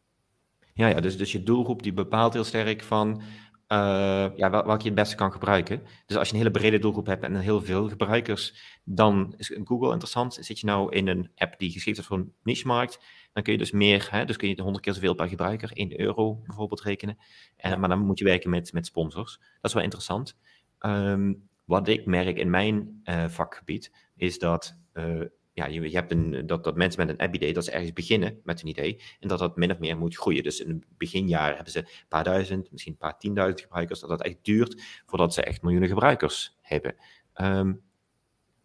Ja, 0.74 0.86
ja 0.86 1.00
dus, 1.00 1.16
dus 1.16 1.32
je 1.32 1.42
doelgroep 1.42 1.82
die 1.82 1.92
bepaalt 1.92 2.32
heel 2.32 2.44
sterk 2.44 2.82
van 2.82 3.22
ja, 3.68 4.50
wel, 4.50 4.66
welke 4.66 4.82
je 4.82 4.88
het 4.88 4.94
beste 4.94 5.16
kan 5.16 5.32
gebruiken. 5.32 5.82
Dus 6.06 6.16
als 6.16 6.28
je 6.28 6.34
een 6.34 6.40
hele 6.40 6.50
brede 6.50 6.78
doelgroep 6.78 7.06
hebt 7.06 7.22
en 7.22 7.36
heel 7.36 7.62
veel 7.62 7.88
gebruikers, 7.88 8.78
dan 8.84 9.34
is 9.36 9.58
Google 9.64 9.90
interessant. 9.90 10.38
Zit 10.40 10.60
je 10.60 10.66
nou 10.66 10.92
in 10.92 11.08
een 11.08 11.30
app 11.34 11.58
die 11.58 11.70
geschikt 11.70 11.98
is 11.98 12.06
voor 12.06 12.16
een 12.16 12.32
niche-markt, 12.42 13.00
dan 13.32 13.42
kun 13.42 13.52
je 13.52 13.58
dus 13.58 13.70
meer, 13.70 14.08
hè, 14.10 14.24
dus 14.24 14.36
kun 14.36 14.48
je 14.48 14.62
100 14.62 14.84
keer 14.84 14.94
zoveel 14.94 15.14
per 15.14 15.28
gebruiker, 15.28 15.70
1 15.72 16.00
euro 16.00 16.34
bijvoorbeeld 16.34 16.82
rekenen. 16.82 17.18
En, 17.56 17.80
maar 17.80 17.88
dan 17.88 17.98
moet 17.98 18.18
je 18.18 18.24
werken 18.24 18.50
met, 18.50 18.72
met 18.72 18.86
sponsors. 18.86 19.38
Dat 19.38 19.46
is 19.62 19.72
wel 19.72 19.82
interessant. 19.82 20.36
Um, 20.80 21.48
wat 21.64 21.88
ik 21.88 22.06
merk 22.06 22.36
in 22.36 22.50
mijn 22.50 23.00
uh, 23.04 23.28
vakgebied, 23.28 23.92
is 24.16 24.38
dat 24.38 24.78
uh, 24.94 25.24
ja, 25.56 25.66
je, 25.66 25.90
je 25.90 25.96
hebt 25.96 26.12
een, 26.12 26.46
dat, 26.46 26.64
dat 26.64 26.76
mensen 26.76 27.06
met 27.06 27.08
een 27.08 27.26
app-idee, 27.26 27.52
dat 27.52 27.64
ze 27.64 27.70
ergens 27.70 27.92
beginnen 27.92 28.40
met 28.44 28.62
een 28.62 28.68
idee, 28.68 29.02
en 29.20 29.28
dat 29.28 29.38
dat 29.38 29.56
min 29.56 29.70
of 29.70 29.78
meer 29.78 29.96
moet 29.96 30.16
groeien. 30.16 30.42
Dus 30.42 30.60
in 30.60 30.68
het 30.68 30.84
beginjaar 30.96 31.54
hebben 31.54 31.72
ze 31.72 31.78
een 31.78 31.88
paar 32.08 32.24
duizend, 32.24 32.72
misschien 32.72 32.92
een 32.92 32.98
paar 32.98 33.18
tienduizend 33.18 33.60
gebruikers, 33.60 34.00
dat 34.00 34.08
dat 34.08 34.22
echt 34.22 34.36
duurt 34.42 34.82
voordat 35.06 35.34
ze 35.34 35.42
echt 35.42 35.62
miljoenen 35.62 35.88
gebruikers 35.88 36.56
hebben. 36.60 36.94
Um, 37.34 37.82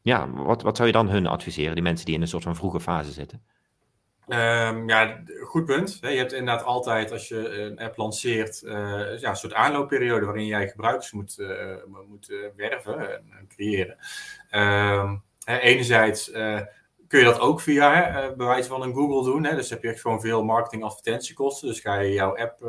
ja, 0.02 0.32
wat, 0.32 0.62
wat 0.62 0.76
zou 0.76 0.88
je 0.88 0.94
dan 0.94 1.10
hun 1.10 1.28
adviseren, 1.28 1.74
die 1.74 1.84
mensen 1.84 2.06
die 2.06 2.16
in 2.16 2.22
een 2.22 2.28
soort 2.28 2.44
van 2.44 2.56
vroege 2.56 2.80
fase 2.80 3.12
zitten? 3.12 3.42
Um, 4.28 4.90
ja, 4.90 5.24
goed 5.44 5.66
punt. 5.66 5.98
Je 6.02 6.08
hebt 6.08 6.34
inderdaad 6.34 6.66
altijd, 6.66 7.12
als 7.12 7.28
je 7.28 7.50
een 7.50 7.80
app 7.80 7.98
lanceert, 7.98 8.62
uh, 8.66 9.20
ja, 9.20 9.30
een 9.30 9.36
soort 9.36 9.54
aanloopperiode 9.54 10.26
waarin 10.26 10.46
jij 10.46 10.68
gebruikers 10.68 11.12
moet, 11.12 11.38
uh, 11.38 11.76
moet 12.08 12.30
uh, 12.30 12.46
werven 12.56 13.00
en, 13.00 13.24
en 13.40 13.48
creëren. 13.48 13.98
Hè, 15.44 15.58
enerzijds 15.58 16.32
kun 17.12 17.20
je 17.20 17.26
dat 17.26 17.40
ook 17.40 17.62
via 17.62 17.94
hè, 17.94 18.36
bij 18.36 18.48
wijze 18.48 18.70
van 18.70 18.82
een 18.82 18.94
Google 18.94 19.32
doen. 19.32 19.44
Hè? 19.44 19.56
Dus 19.56 19.70
heb 19.70 19.84
je 19.84 19.90
echt 19.90 20.02
gewoon 20.02 20.22
veel 20.22 20.44
marketing 20.44 20.84
advertentiekosten. 20.84 21.68
Dus 21.68 21.80
ga 21.80 22.00
je 22.00 22.14
jouw 22.14 22.38
app. 22.38 22.60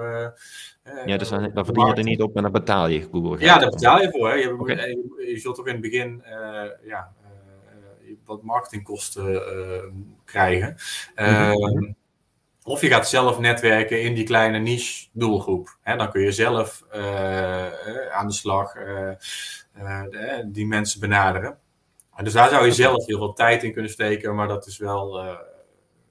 ja, 1.06 1.16
dus 1.16 1.28
dan, 1.28 1.50
dan 1.54 1.64
verdien 1.64 1.86
je 1.86 1.94
er 1.94 2.02
niet 2.02 2.22
op 2.22 2.36
en 2.36 2.42
dan 2.42 2.52
betaal 2.52 2.88
je 2.88 3.08
Google. 3.12 3.44
Ja, 3.44 3.58
daar 3.58 3.70
betaal 3.70 4.00
je 4.00 4.10
voor. 4.10 4.28
Hè? 4.28 4.34
Je, 4.34 4.58
okay. 4.60 4.76
je, 4.76 5.30
je, 5.30 5.38
zult 5.38 5.56
toch 5.56 5.66
in 5.66 5.72
het 5.72 5.82
begin 5.82 6.22
ja, 6.82 7.12
wat 8.24 8.42
marketingkosten 8.42 9.42
krijgen. 10.24 10.76
Mm 11.16 11.96
of 12.64 12.80
je 12.80 12.88
gaat 12.88 13.08
zelf 13.08 13.38
netwerken 13.38 14.02
in 14.02 14.14
die 14.14 14.24
kleine 14.24 14.58
niche 14.58 15.08
doelgroep. 15.12 15.78
dan 15.84 16.10
kun 16.10 16.22
je 16.22 16.32
zelf 16.32 16.84
aan 18.12 18.26
de 18.26 18.32
slag 18.32 18.72
die 20.46 20.66
mensen 20.66 21.00
benaderen. 21.00 21.58
Dus 22.22 22.32
daar 22.32 22.48
zou 22.48 22.64
je 22.64 22.72
zelf 22.72 23.06
heel 23.06 23.18
veel 23.18 23.32
tijd 23.32 23.62
in 23.62 23.72
kunnen 23.72 23.90
steken, 23.90 24.34
maar 24.34 24.48
dat 24.48 24.66
is 24.66 24.78
wel 24.78 25.20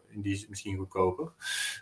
in 0.10 0.22
die 0.22 0.46
misschien 0.50 0.78
goedkoper. 0.78 1.32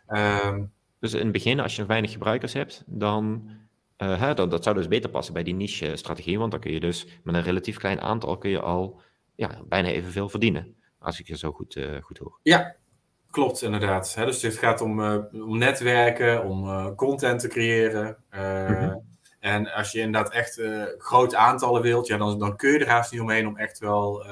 Ehm, 0.07 0.63
dus 0.99 1.13
in 1.13 1.23
het 1.23 1.31
begin, 1.31 1.59
als 1.59 1.75
je 1.75 1.85
weinig 1.85 2.11
gebruikers 2.11 2.53
hebt, 2.53 2.83
dan 2.85 3.49
uh, 3.97 4.19
hè, 4.19 4.33
dat, 4.33 4.51
dat, 4.51 4.63
zou 4.63 4.75
dus 4.75 4.87
beter 4.87 5.09
passen 5.09 5.33
bij 5.33 5.43
die 5.43 5.53
niche-strategie, 5.53 6.39
want 6.39 6.51
dan 6.51 6.59
kun 6.59 6.71
je 6.71 6.79
dus 6.79 7.07
met 7.23 7.35
een 7.35 7.43
relatief 7.43 7.77
klein 7.77 8.01
aantal 8.01 8.37
kun 8.37 8.49
je 8.49 8.59
al 8.59 9.01
ja, 9.35 9.61
bijna 9.67 9.87
evenveel 9.87 10.29
verdienen, 10.29 10.75
als 10.99 11.19
ik 11.19 11.27
je 11.27 11.37
zo 11.37 11.51
goed, 11.51 11.75
uh, 11.75 12.01
goed 12.01 12.17
hoor. 12.17 12.39
Ja, 12.43 12.75
klopt 13.29 13.61
inderdaad. 13.61 14.15
Hè, 14.15 14.25
dus 14.25 14.41
het 14.41 14.57
gaat 14.57 14.81
om, 14.81 14.99
uh, 14.99 15.17
om 15.31 15.57
netwerken, 15.57 16.43
om 16.43 16.95
content 16.95 17.39
te 17.39 17.47
creëren. 17.47 18.17
Mhm. 18.31 18.95
En 19.49 19.73
als 19.73 19.91
je 19.91 19.99
inderdaad 19.99 20.33
echt 20.33 20.61
grote 20.97 21.37
aantallen 21.37 21.81
wilt, 21.81 22.07
ja, 22.07 22.17
dan, 22.17 22.39
dan 22.39 22.55
kun 22.55 22.71
je 22.71 22.79
er 22.79 22.89
haast 22.89 23.11
niet 23.11 23.21
omheen 23.21 23.47
om 23.47 23.57
echt 23.57 23.79
wel 23.79 24.25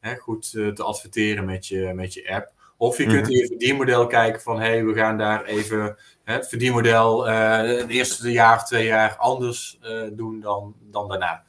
hè, 0.00 0.16
goed 0.16 0.50
te 0.50 0.82
adverteren 0.82 1.44
met 1.44 1.66
je, 1.66 1.92
met 1.94 2.14
je 2.14 2.34
app. 2.34 2.52
Of 2.76 2.98
je 2.98 3.06
kunt 3.06 3.28
in 3.28 3.36
je 3.36 3.46
verdienmodel 3.46 4.06
kijken 4.06 4.40
van, 4.40 4.60
hé, 4.60 4.68
hey, 4.68 4.84
we 4.84 4.94
gaan 4.94 5.18
daar 5.18 5.44
even 5.44 5.96
het 6.24 6.48
verdienmodel 6.48 7.26
het 7.26 7.88
eerste 7.88 8.32
jaar 8.32 8.56
of 8.56 8.64
twee 8.64 8.86
jaar 8.86 9.16
anders 9.16 9.78
doen 10.12 10.40
dan, 10.40 10.74
dan 10.90 11.08
daarna. 11.08 11.44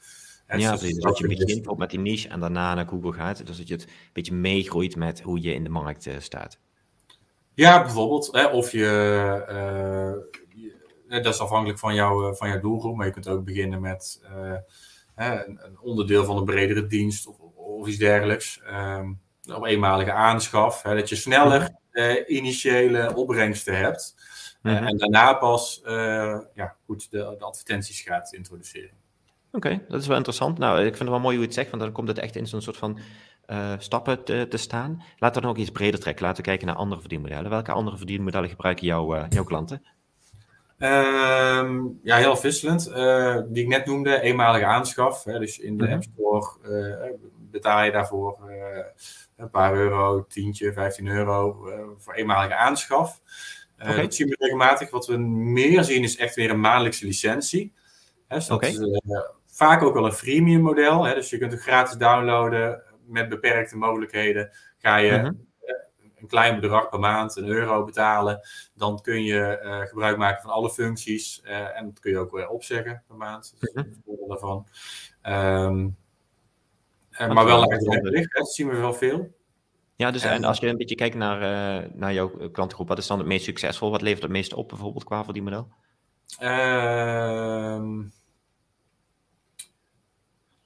ja, 0.47 0.71
dus, 0.71 0.95
dat 0.95 1.17
je 1.17 1.27
begint 1.27 1.77
met 1.77 1.89
die 1.89 1.99
niche 1.99 2.27
en 2.29 2.39
daarna 2.39 2.73
naar 2.73 2.87
Google 2.87 3.13
gaat. 3.13 3.45
Dus 3.47 3.57
dat 3.57 3.67
je 3.67 3.73
het 3.73 3.83
een 3.83 3.89
beetje 4.13 4.33
meegroeit 4.33 4.95
met 4.95 5.21
hoe 5.21 5.41
je 5.41 5.53
in 5.53 5.63
de 5.63 5.69
markt 5.69 6.09
staat. 6.17 6.59
Ja, 7.53 7.81
bijvoorbeeld. 7.81 8.29
Hè, 8.31 8.45
of 8.45 8.71
je, 8.71 8.79
je, 8.79 10.42
dat 11.21 11.33
is 11.33 11.39
afhankelijk 11.39 11.79
van, 11.79 11.93
jou, 11.93 12.35
van 12.35 12.49
jouw 12.49 12.59
doelgroep, 12.59 12.95
maar 12.95 13.05
je 13.05 13.11
kunt 13.11 13.27
ook 13.27 13.45
beginnen 13.45 13.81
met 13.81 14.21
een, 15.15 15.59
een, 15.65 15.79
onderdeel 15.79 16.25
van 16.25 16.37
een 16.37 16.45
bredere 16.45 16.87
dienst 16.87 17.27
of, 17.27 17.39
of 17.55 17.87
iets 17.87 17.97
dergelijks. 17.97 18.61
Um, 18.71 19.21
op 19.55 19.65
eenmalige 19.65 20.11
aanschaf. 20.11 20.81
Hè, 20.81 20.95
dat 20.95 21.09
je 21.09 21.15
sneller 21.15 21.75
initiële 22.27 23.15
opbrengsten 23.15 23.77
hebt. 23.77 24.15
Mm 24.61 24.75
En 24.75 24.97
daarna 24.97 25.33
pas 25.33 25.81
ja, 26.53 26.75
goed, 26.85 27.11
de, 27.11 27.17
de, 27.17 27.45
advertenties 27.45 28.01
gaat 28.01 28.33
introduceren. 28.33 28.97
Oké, 29.51 29.81
dat 29.87 30.01
is 30.01 30.07
wel 30.07 30.17
interessant. 30.17 30.57
Nou, 30.57 30.77
ik 30.77 30.85
vind 30.85 30.99
het 30.99 31.09
wel 31.09 31.19
mooi 31.19 31.35
hoe 31.35 31.43
je 31.43 31.45
het 31.45 31.53
zegt, 31.53 31.69
want 31.69 31.81
dan 31.81 31.91
komt 31.91 32.07
het 32.07 32.19
echt 32.19 32.35
in 32.35 32.47
zo'n 32.47 32.61
soort 32.61 32.77
van 32.77 32.99
uh, 33.47 33.73
stappen 33.77 34.23
te, 34.23 34.45
te, 34.49 34.57
staan. 34.57 35.03
Laten 35.17 35.41
we 35.41 35.47
nog 35.47 35.57
iets 35.57 35.69
breder 35.69 35.99
trekken. 35.99 36.25
Laten 36.25 36.43
we 36.43 36.49
kijken 36.49 36.67
naar 36.67 36.75
andere 36.75 37.01
verdienmodellen. 37.01 37.49
Welke 37.49 37.71
andere 37.71 37.97
verdienmodellen 37.97 38.49
gebruiken 38.49 38.85
jouw, 38.85 39.15
uh, 39.15 39.25
jouw 39.29 39.43
klanten? 39.43 39.81
Um, 40.83 41.99
ja, 42.03 42.17
heel 42.17 42.41
wisselend. 42.41 42.85
die 43.53 43.63
ik 43.63 43.67
net 43.67 43.85
noemde, 43.85 44.21
eenmalige 44.21 44.65
aanschaf. 44.65 45.23
Hè, 45.23 45.39
dus 45.39 45.59
in 45.59 45.77
de 45.77 45.85
mm 45.85 45.93
App 45.93 46.03
Store 46.03 47.17
betaal 47.51 47.83
je 47.83 47.91
daarvoor 47.91 48.37
een 49.35 49.49
paar 49.49 49.75
euro, 49.75 50.25
tientje, 50.27 50.73
15 50.73 51.07
euro 51.07 51.67
voor 51.97 52.13
eenmalige 52.13 52.55
aanschaf. 52.55 53.21
Dat 53.77 54.15
zien 54.15 54.27
we 54.27 54.35
regelmatig. 54.39 54.89
Wat 54.89 55.07
we 55.07 55.17
meer 55.17 55.83
zien 55.83 56.03
is 56.03 56.17
echt 56.17 56.35
weer 56.35 56.49
een 56.49 56.59
maandelijkse 56.59 57.05
licentie. 57.05 57.73
Hè, 58.27 58.35
dus 58.35 58.47
dat 58.47 58.63
is 58.63 58.79
vaak 59.45 59.81
ook 59.81 59.93
wel 59.93 60.05
een 60.05 60.13
freemium 60.13 60.61
model. 60.61 61.03
Hè, 61.03 61.13
dus 61.13 61.29
je 61.29 61.37
kunt 61.37 61.51
het 61.51 61.61
gratis 61.61 61.97
downloaden 61.97 62.83
met 63.05 63.29
beperkte 63.29 63.77
mogelijkheden. 63.77 64.51
Ga 64.77 64.97
je 64.97 65.11
uh 65.11 65.29
een 66.23 66.29
klein 66.29 66.59
bedrag 66.59 66.89
per 66.89 66.99
maand, 66.99 67.35
een 67.35 67.47
euro 67.47 67.83
betalen, 67.83 68.39
dan 68.73 69.01
kun 69.01 69.23
je 69.23 69.61
uh, 69.63 69.79
gebruik 69.81 70.17
maken 70.17 70.41
van 70.41 70.51
alle 70.51 70.69
functies. 70.69 71.41
en 71.43 71.85
dat 71.85 71.99
kun 71.99 72.11
je 72.11 72.17
ook 72.17 72.31
weer 72.31 72.47
opzeggen 72.47 73.03
per 73.07 73.15
maand. 73.15 73.55
Dat 73.59 73.69
is 73.69 73.75
een 73.75 74.01
voordeel 74.05 74.27
daarvan. 74.27 74.67
Um, 75.23 75.97
maar 77.33 77.45
wel 77.45 77.59
laagdrempelig, 77.59 78.27
dat 78.27 78.53
zien 78.53 78.69
we 78.69 78.75
wel 78.75 78.93
veel. 78.93 79.35
Ja, 79.95 80.11
dus 80.11 80.23
en 80.23 80.43
als 80.43 80.59
je 80.59 80.67
een 80.67 80.77
beetje 80.77 80.95
kijkt 80.95 81.15
naar, 81.15 81.39
naar 81.93 82.13
jouw 82.13 82.27
klantengroep, 82.29 82.87
wat 82.87 82.97
is 82.97 83.07
dan 83.07 83.17
het 83.17 83.27
meest 83.27 83.45
succesvol? 83.45 83.91
Wat 83.91 84.01
levert 84.01 84.21
het 84.21 84.31
meest 84.31 84.53
op 84.53 84.69
bijvoorbeeld 84.69 85.03
qua 85.03 85.23
voor 85.23 85.33
die 85.33 85.41
model? 85.41 85.67
Uh, 86.41 87.83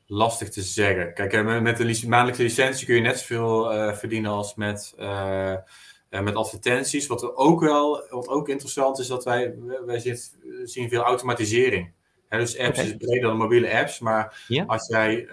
lastig 0.07 0.49
te 0.49 0.61
zeggen. 0.61 1.13
Kijk, 1.13 1.33
eh, 1.33 1.61
met 1.61 1.77
de 1.77 2.07
maandelijkse 2.07 2.43
licentie 2.43 2.85
kun 2.85 2.95
je 2.95 3.01
net 3.01 3.19
zoveel 3.19 3.73
uh, 3.73 3.93
verdienen 3.93 4.31
als 4.31 4.55
met, 4.55 4.93
uh, 4.99 5.55
met 6.09 6.35
advertenties. 6.35 7.07
Wat 7.07 7.35
ook 7.35 7.59
wel, 7.59 8.07
wat 8.09 8.27
ook 8.27 8.49
interessant 8.49 8.99
is, 8.99 9.07
dat 9.07 9.23
wij, 9.23 9.55
wij 9.85 9.99
zit, 9.99 10.37
zien 10.63 10.89
veel 10.89 11.03
automatisering. 11.03 11.95
Dus 12.29 12.57
apps 12.59 12.79
okay. 12.79 12.91
is 12.91 12.97
breder 12.97 13.21
dan 13.21 13.37
mobiele 13.37 13.79
apps, 13.79 13.99
maar 13.99 14.43
yeah. 14.47 14.67
als 14.67 14.87
jij 14.87 15.27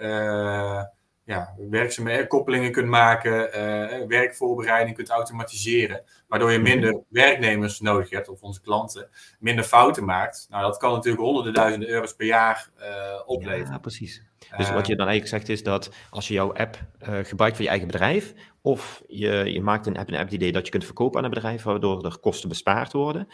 ja, 1.25 1.55
werkzaamheden, 1.69 2.27
koppelingen 2.27 2.71
kunt 2.71 2.87
maken, 2.87 3.47
uh, 3.47 4.07
werkvoorbereiding 4.07 4.95
kunt 4.95 5.09
automatiseren, 5.09 6.03
waardoor 6.27 6.51
je 6.51 6.59
minder 6.59 7.03
werknemers 7.09 7.79
nodig 7.79 8.09
hebt, 8.09 8.29
of 8.29 8.41
onze 8.41 8.61
klanten 8.61 9.09
minder 9.39 9.63
fouten 9.63 10.05
maakt. 10.05 10.47
Nou, 10.49 10.63
dat 10.63 10.77
kan 10.77 10.93
natuurlijk 10.93 11.23
honderden 11.23 11.53
duizenden 11.53 11.89
euro's 11.89 12.15
per 12.15 12.25
jaar 12.25 12.69
uh, 12.79 12.85
opleveren. 13.25 13.71
Ja, 13.71 13.77
precies. 13.77 14.23
Dus 14.57 14.71
wat 14.71 14.87
je 14.87 14.95
dan 14.95 15.07
eigenlijk 15.07 15.37
zegt 15.37 15.49
is 15.49 15.63
dat 15.63 15.91
als 16.09 16.27
je 16.27 16.33
jouw 16.33 16.53
app 16.53 16.77
uh, 17.09 17.19
gebruikt 17.23 17.55
voor 17.55 17.63
je 17.65 17.69
eigen 17.69 17.87
bedrijf, 17.87 18.33
of 18.61 19.03
je, 19.07 19.51
je 19.51 19.61
maakt 19.61 19.85
een 19.85 19.97
app, 19.97 20.09
een 20.09 20.15
app 20.15 20.31
idee 20.31 20.51
dat 20.51 20.65
je 20.65 20.71
kunt 20.71 20.85
verkopen 20.85 21.17
aan 21.17 21.23
een 21.23 21.29
bedrijf, 21.29 21.63
waardoor 21.63 22.05
er 22.05 22.19
kosten 22.19 22.49
bespaard 22.49 22.91
worden, 22.91 23.27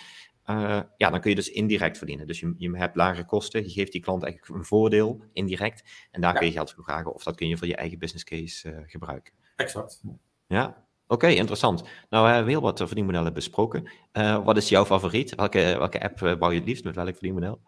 uh, 0.45 0.79
ja, 0.97 1.09
dan 1.09 1.19
kun 1.19 1.29
je 1.29 1.35
dus 1.35 1.49
indirect 1.49 1.97
verdienen. 1.97 2.27
Dus 2.27 2.39
je, 2.39 2.53
je 2.57 2.77
hebt 2.77 2.95
lagere 2.95 3.25
kosten, 3.25 3.63
je 3.63 3.69
geeft 3.69 3.91
die 3.91 4.01
klant 4.01 4.23
eigenlijk 4.23 4.55
een 4.55 4.65
voordeel 4.65 5.23
indirect. 5.33 6.07
En 6.11 6.21
daar 6.21 6.33
kun 6.33 6.45
je 6.45 6.51
geld 6.51 6.71
voor 6.71 6.83
vragen 6.83 7.13
of 7.13 7.23
dat 7.23 7.35
kun 7.35 7.47
je 7.47 7.57
voor 7.57 7.67
je 7.67 7.75
eigen 7.75 7.99
business 7.99 8.23
case 8.23 8.71
uh, 8.71 8.77
gebruiken. 8.85 9.33
Exact. 9.55 10.01
Ja, 10.47 10.65
oké, 10.65 11.13
okay, 11.13 11.33
interessant. 11.33 11.83
Nou, 12.09 12.25
we 12.25 12.31
hebben 12.31 12.51
heel 12.51 12.61
wat 12.61 12.77
verdienmodellen 12.77 13.33
besproken. 13.33 13.89
Uh, 14.13 14.45
wat 14.45 14.57
is 14.57 14.69
jouw 14.69 14.85
favoriet? 14.85 15.35
Welke, 15.35 15.75
welke 15.77 16.01
app 16.03 16.37
bouw 16.39 16.49
je 16.49 16.59
het 16.59 16.67
liefst 16.67 16.83
met 16.83 16.95
welk 16.95 17.13
verdienmodel? 17.13 17.61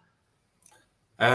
Um, 1.18 1.28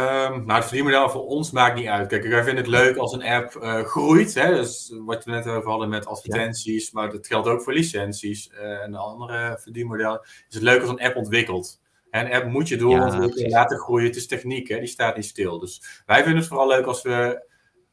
nou, 0.46 0.52
het 0.52 0.64
verdienmodel 0.64 1.10
voor 1.10 1.26
ons 1.26 1.50
maakt 1.50 1.76
niet 1.76 1.86
uit. 1.86 2.08
Kijk, 2.08 2.26
wij 2.26 2.44
vinden 2.44 2.64
het 2.64 2.72
leuk 2.72 2.96
als 2.96 3.12
een 3.12 3.22
app 3.22 3.54
uh, 3.54 3.82
groeit. 3.82 4.34
Hè? 4.34 4.54
Dus 4.54 4.94
wat 5.04 5.24
we 5.24 5.30
net 5.30 5.46
over 5.46 5.70
hadden 5.70 5.88
met 5.88 6.06
advertenties, 6.06 6.84
ja. 6.84 6.90
maar 6.92 7.10
dat 7.10 7.26
geldt 7.26 7.48
ook 7.48 7.62
voor 7.62 7.72
licenties 7.72 8.50
uh, 8.52 8.82
en 8.82 8.90
de 8.90 8.98
andere 8.98 9.58
verdienmodellen. 9.60 10.20
Is 10.22 10.54
het 10.54 10.62
leuk 10.62 10.80
als 10.80 10.90
een 10.90 11.00
app 11.00 11.16
ontwikkelt. 11.16 11.80
En 12.10 12.26
een 12.26 12.32
app 12.32 12.46
moet 12.46 12.68
je 12.68 12.76
doorontwikkelen, 12.76 13.48
ja, 13.48 13.56
laten 13.56 13.78
groeien. 13.78 14.06
Het 14.06 14.16
is 14.16 14.26
techniek, 14.26 14.68
hè? 14.68 14.78
die 14.78 14.88
staat 14.88 15.16
niet 15.16 15.24
stil. 15.24 15.58
Dus 15.58 16.02
wij 16.06 16.22
vinden 16.22 16.36
het 16.36 16.48
vooral 16.48 16.68
leuk 16.68 16.86
als 16.86 17.02
we 17.02 17.46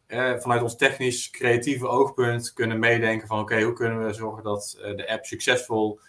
uh, 0.07 0.39
vanuit 0.39 0.61
ons 0.61 0.75
technisch 0.75 1.29
creatieve 1.29 1.87
oogpunt 1.87 2.53
kunnen 2.53 2.79
meedenken 2.79 3.27
van 3.27 3.39
oké, 3.39 3.53
okay, 3.53 3.65
hoe 3.65 3.73
kunnen 3.73 4.05
we 4.05 4.13
zorgen 4.13 4.43
dat 4.43 4.77
de 4.95 5.09
app 5.09 5.25
succesvol 5.25 5.99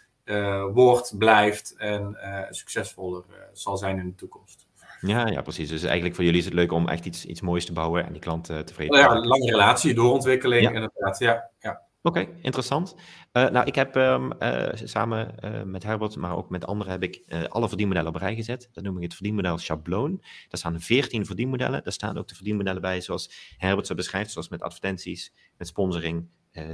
wordt, 0.72 1.18
blijft 1.18 1.74
en 1.76 2.18
succesvoller 2.50 3.24
zal 3.52 3.76
zijn 3.76 3.98
in 3.98 4.06
de 4.06 4.14
toekomst. 4.14 4.65
Ja, 5.06 5.26
ja, 5.26 5.42
precies. 5.42 5.68
Dus 5.68 5.82
eigenlijk 5.82 6.14
voor 6.14 6.24
jullie 6.24 6.38
is 6.38 6.44
het 6.44 6.54
leuk 6.54 6.72
om 6.72 6.88
echt 6.88 7.04
iets, 7.04 7.24
iets 7.24 7.40
moois 7.40 7.64
te 7.64 7.72
bouwen 7.72 8.06
en 8.06 8.12
die 8.12 8.20
klant 8.20 8.50
uh, 8.50 8.58
tevreden 8.58 8.94
te 8.94 9.00
maken. 9.00 9.16
Ja, 9.16 9.22
een 9.22 9.28
lange 9.28 9.50
relatie, 9.50 9.94
doorontwikkeling 9.94 10.62
ja. 10.62 10.70
inderdaad. 10.70 11.18
Ja, 11.18 11.50
ja. 11.58 11.84
Oké, 12.02 12.20
okay, 12.20 12.34
interessant. 12.40 12.94
Uh, 13.32 13.48
nou, 13.48 13.66
ik 13.66 13.74
heb 13.74 13.94
um, 13.94 14.32
uh, 14.38 14.68
samen 14.74 15.34
met 15.64 15.82
Herbert, 15.82 16.16
maar 16.16 16.36
ook 16.36 16.50
met 16.50 16.66
anderen, 16.66 16.92
heb 16.92 17.02
ik 17.02 17.22
alle 17.48 17.68
verdienmodellen 17.68 18.14
op 18.14 18.16
rij 18.16 18.34
gezet. 18.34 18.68
Dat 18.72 18.84
noem 18.84 18.96
ik 18.96 19.02
het 19.02 19.14
verdienmodel 19.14 19.58
schabloon. 19.58 20.16
Daar 20.20 20.58
staan 20.58 20.80
14 20.80 21.26
verdienmodellen. 21.26 21.84
Daar 21.84 21.92
staan 21.92 22.18
ook 22.18 22.28
de 22.28 22.34
verdienmodellen 22.34 22.80
bij 22.80 23.00
zoals 23.00 23.54
Herbert 23.56 23.86
zo 23.86 23.94
beschrijft, 23.94 24.30
zoals 24.30 24.48
met 24.48 24.62
advertenties, 24.62 25.32
met 25.56 25.66
sponsoring, 25.66 26.28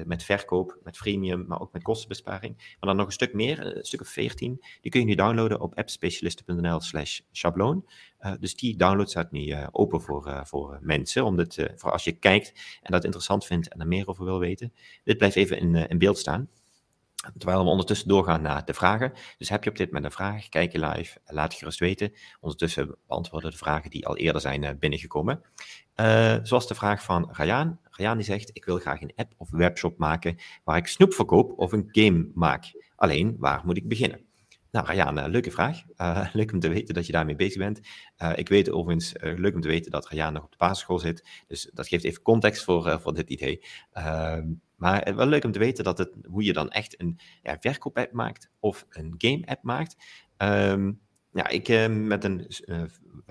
met 0.04 0.22
verkoop, 0.22 0.78
met 0.82 0.96
freemium, 0.96 1.44
maar 1.48 1.60
ook 1.60 1.72
met 1.72 1.82
kostenbesparing. 1.82 2.56
Maar 2.56 2.76
dan 2.80 2.96
nog 2.96 3.06
een 3.06 3.12
stuk 3.12 3.32
meer, 3.32 3.76
een 3.76 3.84
stuk 3.84 4.00
of 4.00 4.08
14. 4.08 4.64
Die 4.80 4.90
kun 4.90 5.00
je 5.00 5.06
nu 5.06 5.14
downloaden 5.14 5.60
op 5.60 5.78
appspecialisten.nl 5.78 6.80
slash 6.80 7.20
schabloon. 7.30 7.88
Uh, 8.20 8.32
dus 8.40 8.56
die 8.56 8.76
download 8.76 9.10
staat 9.10 9.32
nu 9.32 9.56
open 9.70 10.00
voor, 10.00 10.40
voor 10.44 10.78
mensen, 10.80 11.24
om 11.24 11.46
voor 11.74 11.92
als 11.92 12.04
je 12.04 12.12
kijkt 12.12 12.78
en 12.82 12.92
dat 12.92 13.04
interessant 13.04 13.46
vindt 13.46 13.68
en 13.68 13.80
er 13.80 13.86
meer 13.86 14.08
over 14.08 14.24
wil 14.24 14.38
weten. 14.38 14.72
Dit 15.04 15.16
blijft 15.18 15.36
even 15.36 15.58
in, 15.58 15.74
in 15.74 15.98
beeld 15.98 16.18
staan. 16.18 16.48
Terwijl 17.38 17.64
we 17.64 17.70
ondertussen 17.70 18.08
doorgaan 18.08 18.42
naar 18.42 18.64
de 18.64 18.74
vragen. 18.74 19.12
Dus 19.38 19.48
heb 19.48 19.64
je 19.64 19.70
op 19.70 19.76
dit 19.76 19.86
moment 19.86 20.04
een 20.04 20.12
vraag, 20.12 20.48
kijk 20.48 20.72
je 20.72 20.86
live, 20.86 21.18
laat 21.26 21.52
je 21.52 21.58
gerust 21.58 21.78
weten. 21.78 22.12
Ondertussen 22.40 22.96
beantwoorden 23.06 23.50
de 23.50 23.56
vragen 23.56 23.90
die 23.90 24.06
al 24.06 24.16
eerder 24.16 24.40
zijn 24.40 24.78
binnengekomen. 24.78 25.42
Zoals 26.42 26.66
de 26.66 26.74
vraag 26.74 27.02
van 27.02 27.28
Rayaan. 27.32 27.80
Die 27.96 28.22
zegt, 28.22 28.50
ik 28.52 28.64
wil 28.64 28.78
graag 28.78 29.00
een 29.00 29.12
app 29.16 29.32
of 29.37 29.50
webshop 29.50 29.99
maken 29.99 30.37
waar 30.64 30.76
ik 30.76 30.87
snoep 30.87 31.14
verkoop 31.14 31.58
of 31.58 31.72
een 31.72 31.88
game 31.90 32.30
maak. 32.34 32.90
Alleen, 32.96 33.37
waar 33.38 33.62
moet 33.64 33.76
ik 33.76 33.88
beginnen? 33.88 34.26
Nou, 34.72 34.87
Rayaan, 34.87 35.30
leuke 35.30 35.50
vraag. 35.50 35.82
Uh, 35.96 36.28
leuk 36.32 36.52
om 36.52 36.61
te 36.61 36.68
weten 36.68 36.94
dat 36.94 37.06
je 37.06 37.12
daarmee 37.12 37.37
bezig 37.37 37.58
bent. 37.58 37.80
Uh, 38.22 38.32
ik 38.34 38.49
weet 38.49 38.70
overigens, 38.70 39.14
uh, 39.14 39.38
leuk 39.38 39.54
om 39.54 39.61
te 39.61 39.68
weten 39.68 39.90
dat 39.90 40.08
Rayaan 40.08 40.32
nog 40.32 40.44
op 40.44 40.50
de 40.50 40.56
basisschool 40.56 40.99
zit. 40.99 41.44
Dus 41.46 41.70
dat 41.72 41.88
geeft 41.88 42.04
even 42.04 42.22
context 42.22 42.64
voor, 42.64 43.00
voor 43.00 43.14
dit 43.14 43.30
idee. 43.30 43.64
Ehm, 43.92 44.52
maar 44.76 45.14
wel 45.16 45.26
leuk 45.26 45.44
om 45.44 45.52
te 45.52 45.58
weten 45.58 45.84
dat 45.84 45.99
het, 45.99 46.11
hoe 46.25 46.44
je 46.44 46.52
dan 46.52 46.70
echt 46.70 47.00
een 47.00 47.18
ja, 47.42 47.56
verkoop-app 47.61 48.12
maakt 48.12 48.50
of 48.58 48.87
een 48.88 49.14
game-app 49.18 49.62
maakt. 49.62 49.96
Um, 50.38 51.00
ja, 51.32 51.49
ik 51.49 51.88
met 51.90 52.25
een 52.25 52.46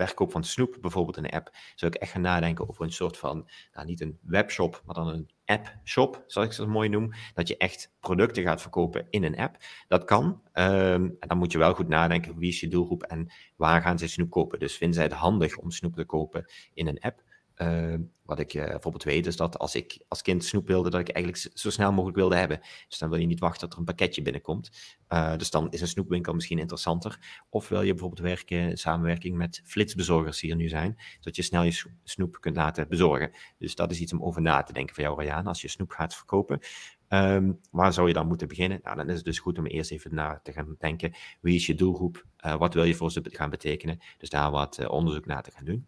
verkoop 0.06 0.32
van 0.32 0.44
snoep, 0.44 0.78
bijvoorbeeld 0.80 1.16
een 1.16 1.30
app, 1.30 1.50
zou 1.74 1.92
ik 1.92 2.00
echt 2.00 2.12
gaan 2.12 2.20
nadenken 2.20 2.68
over 2.68 2.84
een 2.84 2.92
soort 2.92 3.16
van, 3.16 3.48
nou, 3.72 3.86
niet 3.86 4.00
een 4.00 4.18
webshop, 4.22 4.82
maar 4.84 4.94
dan 4.94 5.08
een 5.08 5.30
app-shop, 5.44 6.24
zoals 6.26 6.48
ik 6.48 6.54
ze 6.54 6.66
mooi 6.66 6.88
noem. 6.88 7.12
Dat 7.34 7.48
je 7.48 7.56
echt 7.56 7.92
producten 8.00 8.42
gaat 8.42 8.60
verkopen 8.60 9.06
in 9.10 9.24
een 9.24 9.38
app. 9.38 9.56
Dat 9.88 10.04
kan. 10.04 10.24
Um, 10.54 11.16
en 11.20 11.28
dan 11.28 11.38
moet 11.38 11.52
je 11.52 11.58
wel 11.58 11.74
goed 11.74 11.88
nadenken, 11.88 12.38
wie 12.38 12.48
is 12.48 12.60
je 12.60 12.68
doelgroep 12.68 13.02
en 13.02 13.32
waar 13.56 13.82
gaan 13.82 13.98
ze 13.98 14.08
snoep 14.08 14.30
kopen. 14.30 14.58
Dus 14.58 14.76
vinden 14.76 14.96
zij 14.96 15.04
het 15.04 15.12
handig 15.12 15.56
om 15.56 15.70
snoep 15.70 15.94
te 15.94 16.04
kopen 16.04 16.46
in 16.74 16.86
een 16.86 17.00
app? 17.00 17.22
Uh, 17.62 17.94
wat 18.22 18.38
ik 18.38 18.54
uh, 18.54 18.64
bijvoorbeeld 18.64 19.04
weet 19.04 19.26
is 19.26 19.36
dat 19.36 19.58
als 19.58 19.74
ik 19.74 20.04
als 20.08 20.22
kind 20.22 20.44
snoep 20.44 20.66
wilde, 20.66 20.90
dat 20.90 21.00
ik 21.00 21.08
eigenlijk 21.08 21.58
zo 21.58 21.70
snel 21.70 21.92
mogelijk 21.92 22.16
wilde 22.16 22.36
hebben. 22.36 22.60
Dus 22.88 22.98
dan 22.98 23.10
wil 23.10 23.18
je 23.18 23.26
niet 23.26 23.40
wachten 23.40 23.60
tot 23.60 23.72
er 23.72 23.78
een 23.78 23.84
pakketje 23.84 24.22
binnenkomt. 24.22 24.96
Uh, 25.08 25.36
dus 25.36 25.50
dan 25.50 25.70
is 25.70 25.80
een 25.80 25.88
snoepwinkel 25.88 26.34
misschien 26.34 26.58
interessanter. 26.58 27.42
Of 27.50 27.68
wil 27.68 27.82
je 27.82 27.90
bijvoorbeeld 27.90 28.20
werken 28.20 28.58
in 28.58 28.76
samenwerking 28.76 29.36
met 29.36 29.62
flitsbezorgers 29.64 30.40
die 30.40 30.50
er 30.50 30.56
nu 30.56 30.68
zijn, 30.68 30.96
zodat 31.14 31.36
je 31.36 31.42
snel 31.42 31.62
je 31.62 31.84
snoep 32.04 32.40
kunt 32.40 32.56
laten 32.56 32.88
bezorgen. 32.88 33.30
Dus 33.58 33.74
dat 33.74 33.90
is 33.90 34.00
iets 34.00 34.12
om 34.12 34.22
over 34.22 34.42
na 34.42 34.62
te 34.62 34.72
denken 34.72 34.94
van 34.94 35.04
jou, 35.04 35.16
Rayaan, 35.16 35.46
als 35.46 35.60
je 35.60 35.68
snoep 35.68 35.90
gaat 35.90 36.14
verkopen. 36.14 36.60
Um, 37.08 37.60
waar 37.70 37.92
zou 37.92 38.08
je 38.08 38.14
dan 38.14 38.26
moeten 38.26 38.48
beginnen? 38.48 38.80
Nou, 38.82 38.96
dan 38.96 39.08
is 39.08 39.16
het 39.16 39.24
dus 39.24 39.38
goed 39.38 39.58
om 39.58 39.66
eerst 39.66 39.90
even 39.90 40.14
na 40.14 40.40
te 40.42 40.52
gaan 40.52 40.76
denken. 40.78 41.12
Wie 41.40 41.54
is 41.54 41.66
je 41.66 41.74
doelgroep? 41.74 42.26
Uh, 42.46 42.56
wat 42.56 42.74
wil 42.74 42.84
je 42.84 42.94
voor 42.94 43.10
ze 43.10 43.20
gaan 43.24 43.50
betekenen? 43.50 43.98
Dus 44.18 44.30
daar 44.30 44.50
wat 44.50 44.88
onderzoek 44.88 45.26
naar 45.26 45.42
te 45.42 45.50
gaan 45.50 45.64
doen. 45.64 45.86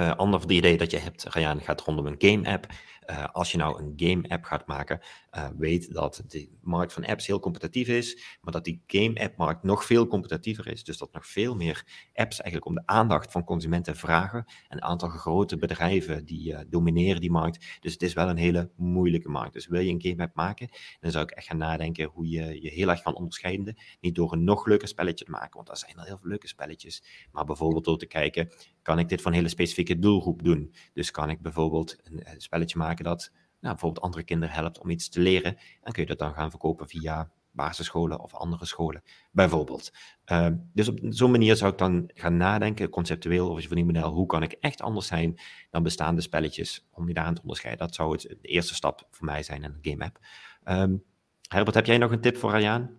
Uh, 0.00 0.16
ander 0.16 0.50
idee 0.50 0.76
dat 0.76 0.90
je 0.90 0.98
hebt, 0.98 1.24
Ryan, 1.24 1.60
gaat 1.60 1.80
rondom 1.80 2.06
een 2.06 2.14
game-app. 2.18 2.66
Uh, 3.10 3.24
als 3.32 3.52
je 3.52 3.58
nou 3.58 3.82
een 3.82 3.92
game-app 3.96 4.44
gaat 4.44 4.66
maken, 4.66 5.00
uh, 5.36 5.48
weet 5.58 5.92
dat 5.92 6.22
de 6.26 6.48
markt 6.62 6.92
van 6.92 7.06
apps 7.06 7.26
heel 7.26 7.40
competitief 7.40 7.88
is, 7.88 8.38
maar 8.40 8.52
dat 8.52 8.64
die 8.64 8.82
game-app-markt 8.86 9.62
nog 9.62 9.84
veel 9.84 10.06
competitiever 10.06 10.66
is. 10.66 10.84
Dus 10.84 10.98
dat 10.98 11.12
nog 11.12 11.26
veel 11.26 11.54
meer 11.54 11.84
apps 12.14 12.40
eigenlijk 12.40 12.66
om 12.66 12.74
de 12.74 12.82
aandacht 12.84 13.32
van 13.32 13.44
consumenten 13.44 13.96
vragen. 13.96 14.44
Een 14.68 14.82
aantal 14.82 15.08
grote 15.08 15.56
bedrijven 15.56 16.24
die 16.24 16.68
domineren 16.68 17.20
die 17.20 17.30
markt. 17.30 17.78
Dus 17.80 17.92
het 17.92 18.02
is 18.02 18.12
wel 18.12 18.28
een 18.28 18.36
hele 18.36 18.70
moeilijke 18.76 19.28
markt. 19.28 19.52
Dus 19.52 19.66
wil 19.66 19.80
je 19.80 19.92
een 19.92 20.02
game-app 20.02 20.34
maken, 20.34 20.68
dan 21.00 21.10
zou 21.10 21.24
ik 21.24 21.30
echt 21.30 21.46
gaan 21.46 21.56
nadenken 21.56 22.04
hoe 22.04 22.28
je 22.28 22.62
je 22.62 22.70
heel 22.70 22.88
erg 22.88 23.02
kan 23.02 23.14
onderscheiden. 23.14 23.76
Niet 24.00 24.14
door 24.14 24.32
een 24.32 24.44
nog 24.44 24.66
leuker 24.66 24.88
spelletje 24.88 25.24
te 25.24 25.30
maken, 25.30 25.56
want 25.56 25.68
er 25.68 25.76
zijn 25.76 25.96
al 25.96 26.04
heel 26.04 26.18
veel 26.18 26.28
leuke 26.28 26.48
spelletjes. 26.48 27.02
Maar 27.32 27.44
bijvoorbeeld 27.44 27.84
door 27.84 27.98
te 27.98 28.06
kijken, 28.06 28.52
kan 28.82 28.98
ik 28.98 29.08
dit 29.08 29.24
een 29.24 29.32
hele 29.32 29.48
specifieke 29.48 29.89
doelgroep 29.98 30.42
doen? 30.42 30.74
Dus 30.92 31.10
kan 31.10 31.30
ik 31.30 31.40
bijvoorbeeld 31.40 31.96
een, 32.02 32.20
een 32.32 32.40
spelletje 32.40 32.78
maken 32.78 33.04
dat 33.04 33.30
nou, 33.32 33.74
bijvoorbeeld 33.74 34.04
andere 34.04 34.24
kinderen 34.24 34.54
helpt 34.54 34.78
om 34.78 34.90
iets 34.90 35.08
te 35.08 35.20
leren. 35.20 35.56
En 35.82 35.92
kun 35.92 36.02
je 36.02 36.08
dat 36.08 36.18
dan 36.18 36.34
gaan 36.34 36.50
verkopen 36.50 36.88
via 36.88 37.30
basisscholen 37.52 38.20
of 38.20 38.34
andere 38.34 38.66
scholen, 38.66 39.02
bijvoorbeeld. 39.30 39.92
Uh, 40.32 40.46
dus 40.72 40.88
op 40.88 40.98
zo'n 41.08 41.30
manier 41.30 41.56
zou 41.56 41.72
ik 41.72 41.78
dan 41.78 42.10
gaan 42.14 42.36
nadenken, 42.36 42.88
conceptueel 42.88 43.48
over 43.48 43.60
je 43.62 43.66
verdienmodel, 43.66 44.12
hoe 44.12 44.26
kan 44.26 44.42
ik 44.42 44.52
echt 44.52 44.82
anders 44.82 45.06
zijn 45.06 45.40
dan 45.70 45.82
bestaande 45.82 46.20
spelletjes, 46.20 46.86
om 46.90 47.08
je 47.08 47.14
daaraan 47.14 47.34
te 47.34 47.42
onderscheiden. 47.42 47.86
Dat 47.86 47.94
zou 47.94 48.12
het, 48.12 48.22
de 48.22 48.48
eerste 48.48 48.74
stap 48.74 49.06
voor 49.10 49.26
mij 49.26 49.42
zijn 49.42 49.62
in 49.62 49.70
een 49.70 49.90
game 49.90 50.04
app. 50.04 50.18
Um, 50.64 51.04
Herbert, 51.48 51.74
heb 51.74 51.86
jij 51.86 51.98
nog 51.98 52.10
een 52.10 52.20
tip 52.20 52.36
voor 52.36 52.50
Rayaan? 52.50 52.90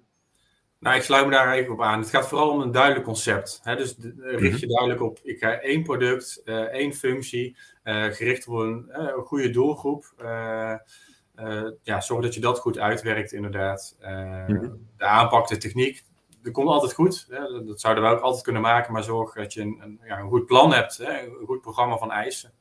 Nou, 0.81 0.95
ik 0.95 1.01
sluit 1.01 1.25
me 1.25 1.31
daar 1.31 1.53
even 1.53 1.73
op 1.73 1.81
aan. 1.81 1.99
Het 1.99 2.09
gaat 2.09 2.27
vooral 2.27 2.49
om 2.49 2.61
een 2.61 2.71
duidelijk 2.71 3.05
concept. 3.05 3.59
Hè? 3.63 3.75
Dus 3.75 3.95
richt 4.17 4.59
je 4.59 4.65
mhm. 4.65 4.75
duidelijk 4.75 5.01
op, 5.01 5.19
ik 5.23 5.39
ga 5.39 5.59
één 5.59 5.83
product, 5.83 6.41
uh, 6.45 6.59
één 6.59 6.93
functie, 6.93 7.57
uh, 7.83 8.03
gericht 8.05 8.47
op 8.47 8.55
een, 8.55 8.85
uh, 8.89 8.97
een, 8.97 9.23
goede 9.23 9.49
doelgroep. 9.49 10.13
ja, 11.83 12.01
zorg 12.01 12.23
dat 12.23 12.33
je 12.33 12.39
dat 12.39 12.59
goed 12.59 12.77
uitwerkt, 12.77 13.31
inderdaad. 13.31 13.95
Mhm. 13.99 14.69
De 14.97 15.05
aanpak, 15.05 15.47
de 15.47 15.57
techniek, 15.57 16.03
dat 16.41 16.53
komt 16.53 16.69
altijd 16.69 16.93
goed. 16.93 17.25
Hè? 17.29 17.65
Dat 17.65 17.81
zouden 17.81 18.03
we 18.03 18.09
ook 18.09 18.21
altijd 18.21 18.43
kunnen 18.43 18.61
maken, 18.61 18.93
maar 18.93 19.03
zorg 19.03 19.33
dat 19.33 19.53
je 19.53 19.61
een, 19.61 19.79
een, 19.81 19.99
ja, 20.03 20.19
een 20.19 20.29
goed 20.29 20.45
plan 20.45 20.73
hebt, 20.73 20.97
hè? 20.97 21.21
een 21.21 21.45
goed 21.45 21.61
programma 21.61 21.97
van 21.97 22.11
eisen. 22.11 22.51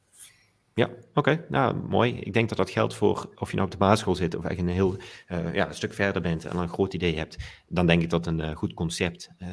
Ja, 0.74 0.90
oké. 1.14 1.44
Nou, 1.48 1.76
mooi. 1.76 2.14
Ik 2.20 2.32
denk 2.32 2.48
dat 2.48 2.58
dat 2.58 2.70
geldt 2.70 2.94
voor 2.94 3.32
of 3.34 3.50
je 3.50 3.54
nou 3.56 3.66
op 3.66 3.72
de 3.72 3.78
basisschool 3.78 4.14
zit 4.14 4.34
of 4.34 4.44
eigenlijk 4.44 4.78
een 4.78 4.82
heel 4.84 4.96
uh, 5.28 5.54
ja, 5.54 5.68
een 5.68 5.74
stuk 5.74 5.94
verder 5.94 6.22
bent 6.22 6.44
en 6.44 6.56
een 6.56 6.68
groot 6.68 6.94
idee 6.94 7.16
hebt. 7.16 7.36
Dan 7.68 7.86
denk 7.86 8.02
ik 8.02 8.10
dat 8.10 8.26
een 8.26 8.38
uh, 8.38 8.56
goed 8.56 8.74
concept 8.74 9.30
uh, 9.38 9.48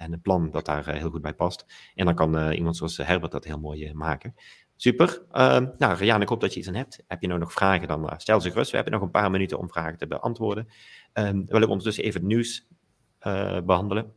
en 0.00 0.12
een 0.12 0.20
plan 0.20 0.50
dat 0.50 0.64
daar 0.64 0.94
heel 0.94 1.10
goed 1.10 1.22
bij 1.22 1.34
past. 1.34 1.64
En 1.94 2.04
dan 2.04 2.14
kan 2.14 2.52
iemand 2.52 2.76
zoals 2.76 2.96
Herbert 2.96 3.32
dat 3.32 3.44
heel 3.44 3.58
mooi 3.58 3.94
maken. 3.94 4.34
Super. 4.76 5.22
Ehm, 5.32 5.66
nou, 5.78 5.96
Rian, 5.96 6.22
ik 6.22 6.28
hoop 6.28 6.40
dat 6.40 6.52
je 6.52 6.58
iets 6.58 6.68
aan 6.68 6.74
hebt. 6.74 7.02
Heb 7.06 7.20
je 7.20 7.28
nou 7.28 7.40
nog 7.40 7.52
vragen, 7.52 7.88
dan 7.88 8.12
stel 8.16 8.40
ze 8.40 8.50
gerust. 8.50 8.70
We 8.70 8.76
hebben 8.76 8.94
nog 8.94 9.02
een 9.02 9.10
paar 9.10 9.30
minuten 9.30 9.58
om 9.58 9.70
vragen 9.70 9.98
te 9.98 10.06
beantwoorden. 10.06 10.68
Um, 11.12 11.40
we 11.46 11.52
willen 11.52 11.68
ondertussen 11.68 12.04
even 12.04 12.20
het 12.20 12.28
nieuws 12.28 12.66
behandelen. 13.64 14.12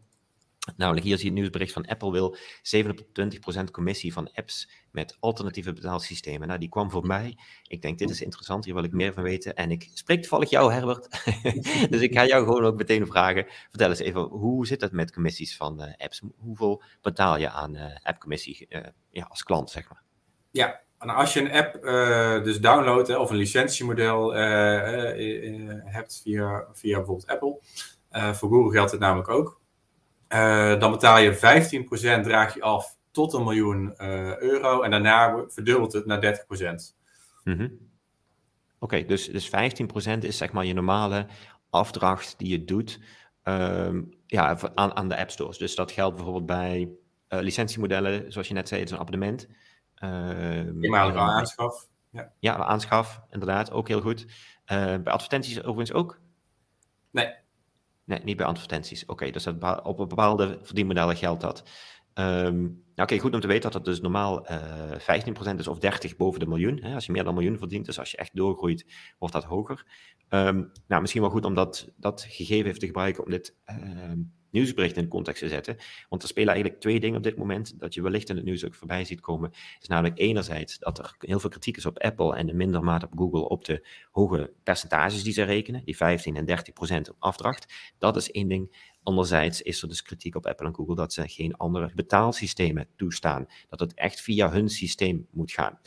Namelijk 0.76 1.06
hier 1.06 1.16
zie 1.16 1.24
je 1.24 1.32
het 1.32 1.40
nieuwsbericht 1.40 1.74
van 1.74 1.86
Apple 1.86 2.12
wil 2.12 2.38
27% 3.68 3.72
commissie 3.72 4.14
van 4.14 4.32
apps 4.34 4.70
met 4.92 5.18
alternatieve 5.20 5.74
betaalsystemen. 5.74 6.48
Nou, 6.48 6.60
die 6.60 6.70
kwam 6.70 6.92
voor 6.92 7.06
mij. 7.06 7.38
Ik 7.64 7.82
denk, 7.82 7.98
dit 7.98 8.10
is 8.10 8.22
interessant, 8.22 8.66
hier 8.66 8.74
wil 8.74 8.84
ik 8.84 8.92
meer 8.92 9.14
van 9.14 9.24
weten. 9.24 9.56
En 9.56 9.72
ik 9.72 9.90
spreek 9.94 10.20
toevallig 10.22 10.50
jou, 10.50 10.74
Herbert. 10.74 11.24
dus 11.92 12.02
ik 12.02 12.14
ga 12.14 12.26
jou 12.26 12.46
gewoon 12.46 12.66
ook 12.66 12.78
meteen 12.78 13.08
vragen. 13.08 13.46
Vertel 13.70 13.90
eens 13.90 14.00
even, 14.00 14.22
hoe 14.22 14.68
zit 14.68 14.82
het 14.82 14.92
met 14.92 15.14
commissies 15.14 15.58
van 15.58 15.82
uh, 15.82 15.94
apps? 15.98 16.22
Hoeveel 16.38 16.84
betaal 17.02 17.38
je 17.38 17.50
aan 17.50 17.76
uh, 17.76 17.84
appcommissie 18.04 18.66
uh, 18.70 18.82
ja, 19.10 19.26
als 19.30 19.44
klant, 19.44 19.70
zeg 19.70 19.90
maar? 19.90 20.04
Ja, 20.52 20.82
nou, 21.00 21.18
als 21.18 21.34
je 21.34 21.40
een 21.40 21.52
app 21.52 21.84
dus 22.44 22.60
downloadt 22.60 23.16
of 23.16 23.30
een 23.30 23.38
licentiemodel 23.38 24.34
hebt 25.84 26.20
via, 26.24 26.68
via 26.74 26.98
bijvoorbeeld 26.98 27.28
Apple, 27.28 27.60
voor 28.34 28.50
Google 28.50 28.72
geldt 28.72 28.92
het 28.92 29.00
namelijk 29.00 29.30
ook. 29.30 29.59
Uh, 30.34 30.80
dan 30.80 30.92
betaal 30.92 31.18
je 31.18 31.36
15% 31.36 32.24
draag 32.24 32.54
je 32.54 32.62
af 32.62 32.98
tot 33.12 33.34
een 33.34 33.44
miljoen 33.44 33.94
uh, 33.98 34.38
euro. 34.38 34.82
En 34.82 34.92
daarna 34.92 35.46
verdubbelt 35.48 35.94
het 35.94 36.06
naar 36.06 36.46
30%. 36.48 36.96
Mm 37.44 37.56
-hmm. 37.56 37.64
Oké, 38.80 38.96
okay, 38.96 39.06
dus, 39.06 39.28
dus 39.28 39.50
15% 39.50 39.52
is 40.20 40.38
zeg 40.38 40.52
maar 40.52 40.66
je 40.66 40.74
normale 40.74 41.28
afdracht 41.70 42.38
die 42.38 42.50
je 42.50 42.66
doet 42.66 43.00
um, 43.44 44.14
ja, 44.26 44.58
aan, 44.76 44.96
aan 44.96 45.10
de 45.10 45.18
app 45.18 45.30
stores. 45.30 45.58
Dus 45.58 45.76
dat 45.76 45.92
geldt 45.92 46.16
bijvoorbeeld 46.16 46.46
bij 46.46 46.90
uh, 47.30 47.40
licentiemodellen, 47.40 48.32
zoals 48.32 48.48
je 48.48 48.54
net 48.54 48.68
zei, 48.68 48.80
het 48.80 48.90
is 48.90 48.96
een 48.96 49.02
abonnement. 49.02 49.48
Uh, 50.04 50.58
Eenmalige 50.58 51.18
aanschaf. 51.18 51.88
Ja. 52.12 52.32
ja, 52.40 52.56
aanschaf, 52.56 53.22
inderdaad, 53.30 53.72
ook 53.72 53.88
heel 53.88 54.02
goed. 54.02 54.26
bij 54.66 55.04
advertenties 55.04 55.64
overigens 55.64 55.94
ook? 55.94 56.20
Nee. 57.12 57.34
Nee, 58.10 58.20
niet 58.24 58.38
bij 58.38 58.46
advertenties. 58.46 59.06
Oké, 59.06 59.32
dus 59.32 59.44
dat 59.44 59.84
op 59.84 59.98
bepaalde 59.98 60.60
verdienmodellen 60.62 61.16
geldt 61.16 61.42
dat. 61.42 61.64
Nou, 62.14 62.78
Oké, 62.96 63.20
goed 63.20 63.34
om 63.34 63.40
te 63.40 63.48
weten 63.48 63.64
dat 63.64 63.74
het 63.74 63.86
dus 63.86 64.02
normaal 64.02 64.52
uh, 64.52 64.92
eh, 65.08 65.24
15% 65.54 65.56
is 65.56 65.68
of 65.68 65.80
30 65.80 66.16
boven 66.16 66.40
de 66.40 66.48
miljoen. 66.48 66.80
Hè? 66.82 66.94
Als 66.94 67.06
je 67.06 67.12
meer 67.12 67.24
dan 67.24 67.34
miljoen 67.34 67.58
verdient, 67.58 67.86
dus 67.86 68.00
als 68.00 68.12
je 68.12 68.18
echt 68.18 68.36
doorgroeit, 68.36 68.86
wordt 69.18 69.34
dat 69.34 69.44
hoger. 69.44 69.86
Um, 70.30 70.72
nou, 70.88 71.02
misschien 71.02 71.22
wel 71.22 71.32
goed 71.32 71.46
om 71.46 71.54
dat, 71.56 71.94
dat 71.98 72.26
gegeven 72.30 72.66
even 72.66 72.80
te 72.80 72.86
gebruiken 72.86 73.24
om 73.24 73.30
dit 73.30 73.56
um, 73.66 74.34
nieuwsbericht 74.52 74.98
in 74.98 75.04
de 75.04 75.10
context 75.10 75.42
te 75.42 75.48
zetten. 75.48 75.78
Want 76.10 76.22
er 76.22 76.28
spelen 76.28 76.50
eigenlijk 76.54 76.82
twee 76.82 77.00
dingen 77.00 77.18
op 77.18 77.24
dit 77.24 77.38
moment 77.38 77.80
dat 77.80 77.94
je 77.94 78.02
wellicht 78.02 78.30
in 78.30 78.36
het 78.36 78.46
nieuws 78.46 78.66
ook 78.66 78.76
voorbij 78.76 79.06
ziet 79.06 79.20
komen. 79.20 79.52
is 79.82 79.88
namelijk 79.88 80.20
enerzijds 80.20 80.78
dat 80.78 80.98
er 80.98 81.16
heel 81.20 81.40
veel 81.40 81.50
kritiek 81.50 81.78
is 81.78 81.86
op 81.86 82.00
Apple 82.00 82.36
en 82.36 82.50
in 82.50 82.58
minder 82.58 82.84
mate 82.84 83.06
op 83.06 83.18
Google 83.18 83.50
op 83.50 83.66
de 83.66 83.88
hoge 84.12 84.54
percentages 84.64 85.24
die 85.24 85.34
ze 85.34 85.44
rekenen, 85.44 85.82
die 85.86 85.98
15 85.98 86.36
en 86.36 86.46
30 86.46 86.74
procent 86.74 87.10
op 87.10 87.16
afdracht. 87.20 87.74
Dat 87.98 88.16
is 88.16 88.32
één 88.32 88.48
ding. 88.48 88.88
Anderzijds 89.04 89.62
is 89.62 89.82
er 89.82 89.88
dus 89.88 90.02
kritiek 90.02 90.36
op 90.36 90.46
Apple 90.46 90.68
en 90.68 90.76
Google 90.76 90.96
dat 90.96 91.14
ze 91.14 91.28
geen 91.28 91.58
andere 91.58 91.92
betaalsystemen 91.96 92.88
toestaan. 92.96 93.48
Dat 93.70 93.80
het 93.80 93.94
echt 93.94 94.22
via 94.22 94.52
hun 94.52 94.70
systeem 94.70 95.28
moet 95.32 95.52
gaan. 95.52 95.80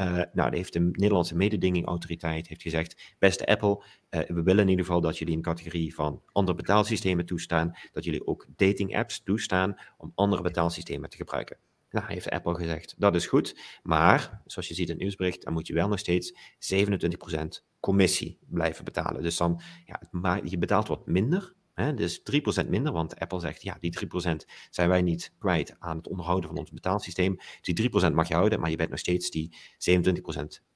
Uh, 0.00 0.22
nou, 0.32 0.56
heeft 0.56 0.72
de 0.72 0.80
Nederlandse 0.80 1.36
mededingingautoriteit 1.36 2.48
heeft 2.48 2.62
gezegd, 2.62 3.14
beste 3.18 3.46
Apple, 3.46 3.84
uh, 4.10 4.20
we 4.20 4.42
willen 4.42 4.62
in 4.62 4.68
ieder 4.68 4.84
geval 4.84 5.00
dat 5.00 5.18
jullie 5.18 5.36
een 5.36 5.42
categorie 5.42 5.94
van 5.94 6.22
andere 6.32 6.56
betaalsystemen 6.56 7.26
toestaan, 7.26 7.76
dat 7.92 8.04
jullie 8.04 8.26
ook 8.26 8.46
dating 8.56 8.96
apps 8.96 9.22
toestaan 9.22 9.76
om 9.96 10.12
andere 10.14 10.42
betaalsystemen 10.42 11.10
te 11.10 11.16
gebruiken. 11.16 11.56
Nou, 11.90 12.06
heeft 12.06 12.30
Apple 12.30 12.54
gezegd, 12.54 12.94
dat 12.98 13.14
is 13.14 13.26
goed, 13.26 13.60
maar 13.82 14.42
zoals 14.46 14.68
je 14.68 14.74
ziet 14.74 14.86
in 14.86 14.92
het 14.92 15.02
nieuwsbericht, 15.02 15.44
dan 15.44 15.52
moet 15.52 15.66
je 15.66 15.74
wel 15.74 15.88
nog 15.88 15.98
steeds 15.98 16.32
27% 16.74 17.64
commissie 17.80 18.38
blijven 18.46 18.84
betalen. 18.84 19.22
Dus 19.22 19.36
dan, 19.36 19.60
ja, 19.86 20.40
je 20.44 20.58
betaalt 20.58 20.88
wat 20.88 21.06
minder, 21.06 21.54
Dus 21.94 22.20
3% 22.64 22.68
minder, 22.68 22.92
want 22.92 23.18
Apple 23.18 23.40
zegt, 23.40 23.62
ja, 23.62 23.76
die 23.80 23.98
3% 23.98 24.36
zijn 24.70 24.88
wij 24.88 25.02
niet 25.02 25.32
kwijt 25.38 25.76
aan 25.78 25.96
het 25.96 26.08
onderhouden 26.08 26.48
van 26.48 26.58
ons 26.58 26.70
betaalsysteem. 26.70 27.36
Dus 27.36 27.74
die 27.74 27.90
3% 27.90 28.12
mag 28.12 28.28
je 28.28 28.34
houden, 28.34 28.60
maar 28.60 28.70
je 28.70 28.76
bent 28.76 28.90
nog 28.90 28.98
steeds 28.98 29.30
die 29.30 29.56
27% 29.90 29.92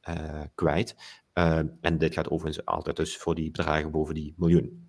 uh, 0.08 0.42
kwijt. 0.54 0.96
Uh, 1.34 1.60
en 1.80 1.98
dit 1.98 2.14
gaat 2.14 2.30
overigens 2.30 2.66
altijd 2.66 2.96
dus 2.96 3.16
voor 3.16 3.34
die 3.34 3.50
bedragen 3.50 3.90
boven 3.90 4.14
die 4.14 4.34
miljoen. 4.36 4.83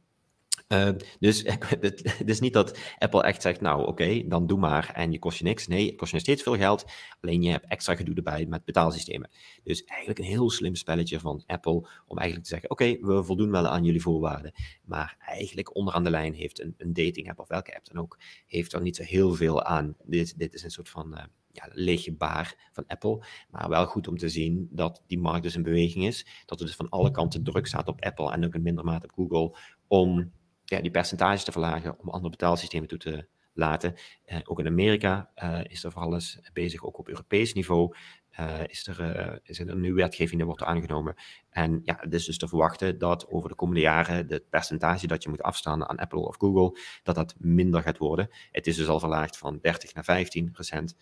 Uh, 0.68 0.90
dus 1.20 1.44
het 1.80 2.30
is 2.30 2.40
niet 2.40 2.54
dat 2.54 2.80
Apple 2.98 3.24
echt 3.24 3.42
zegt, 3.42 3.62
nou 3.62 3.88
oké, 3.88 4.28
dan 4.28 4.48
doe 4.48 4.60
maar 4.60 4.92
en 4.94 5.12
je 5.12 5.20
kost 5.20 5.38
je 5.38 5.44
niks. 5.44 5.68
Nee, 5.68 5.88
het 5.88 5.96
kost 5.96 6.12
je 6.12 6.20
steeds 6.20 6.44
veel 6.44 6.56
geld, 6.56 6.86
alleen 7.22 7.42
je 7.42 7.52
hebt 7.52 7.66
extra 7.68 7.96
gedoe 7.96 8.16
erbij 8.16 8.46
met 8.46 8.66
betaalsystemen. 8.66 9.30
Dus 9.64 9.84
eigenlijk 9.84 10.20
een 10.20 10.26
heel 10.26 10.50
slim 10.50 10.76
spelletje 10.76 11.20
van 11.20 11.44
Apple 11.46 11.90
om 12.08 12.18
eigenlijk 12.18 12.48
te 12.48 12.54
zeggen, 12.54 12.70
oké, 12.70 12.98
we 13.02 13.24
voldoen 13.24 13.52
wel 13.52 13.68
aan 13.68 13.84
jullie 13.84 14.02
voorwaarden. 14.02 14.54
Maar 14.84 15.16
eigenlijk 15.20 15.76
onderaan 15.76 16.04
de 16.04 16.10
lijn 16.10 16.34
heeft 16.34 16.62
een, 16.62 16.76
een 16.78 16.94
dating 16.94 17.30
app 17.30 17.40
of 17.40 17.48
welke 17.48 17.76
app 17.76 17.86
dan 17.86 18.02
ook, 18.02 18.20
heeft 18.46 18.74
er 18.74 18.82
niet 18.82 18.96
zo 18.96 19.04
heel 19.04 19.34
veel 19.34 19.64
aan. 19.64 19.96
Dit, 20.04 20.38
dit 20.38 20.54
is 20.54 20.64
een 20.64 20.72
soort 20.72 20.90
van... 20.90 21.14
Uh, 21.14 21.24
ja, 21.52 21.70
lege 21.74 22.14
baar 22.14 22.70
van 22.72 22.84
Apple. 22.88 23.26
Maar 23.50 23.70
wel 23.70 23.86
goed 23.86 24.08
om 24.08 24.18
te 24.18 24.30
zien 24.30 24.68
dat 24.72 25.04
die 25.08 25.20
markt 25.20 25.44
dus 25.44 25.56
in 25.56 25.64
beweging 25.64 26.06
is. 26.06 26.26
Dat 26.46 26.60
er 26.60 26.66
dus 26.66 26.76
van 26.76 26.90
alle 26.90 27.12
kanten 27.12 27.44
druk 27.44 27.68
staat 27.68 27.88
op 27.88 28.02
Apple 28.02 28.32
en 28.32 28.46
ook 28.46 28.54
in 28.54 28.62
minder 28.62 28.84
mate 28.84 29.06
op 29.06 29.12
Google 29.12 29.58
om 29.88 30.32
ja, 30.66 30.82
die 30.82 30.92
percentages 30.92 31.44
te 31.44 31.52
verlagen 31.52 32.00
om 32.00 32.10
andere 32.10 32.30
betaalsystemen 32.30 32.88
toe 32.88 32.98
te 32.98 33.28
laten. 33.56 33.96
Uh, 34.26 34.40
ook 34.44 34.60
in 34.60 34.68
Amerika 34.68 35.30
uh, 35.44 35.60
is 35.64 35.84
er 35.84 35.92
voor 35.92 36.02
alles 36.02 36.40
bezig, 36.54 36.84
ook 36.84 36.98
op 36.98 37.08
Europees 37.08 37.54
niveau. 37.54 37.96
Uh, 38.40 38.60
is, 38.68 38.88
er, 38.88 39.40
is 39.44 39.60
er 39.60 39.70
een 39.70 39.80
nieuwe 39.80 40.02
wetgeving 40.02 40.38
die 40.38 40.46
wordt 40.46 40.64
aangenomen. 40.64 41.16
En 41.50 41.82
ja, 41.84 41.98
het 42.00 42.14
is 42.14 42.26
dus 42.26 42.38
te 42.38 42.48
verwachten 42.48 42.98
dat 42.98 43.28
over 43.28 43.50
de 43.50 43.56
komende 43.56 43.82
jaren 43.82 44.28
het 44.28 44.50
percentage 44.50 45.08
dat 45.08 45.24
je 45.24 45.30
moet 45.30 45.42
afstaan 45.42 45.90
aan 45.90 45.98
Apple 45.98 46.28
of 46.28 46.36
Google, 46.38 46.80
dat 47.04 47.16
dat 47.16 47.36
minder 47.38 47.82
gaat 47.82 47.98
worden. 47.98 48.30
Het 48.52 48.68
is 48.68 48.76
dus 48.76 48.88
al 48.88 49.00
verlaagd 49.00 49.38
van 49.38 49.60
30 49.62 49.94
naar 49.94 50.04
15 50.04 50.52
procent 50.52 50.96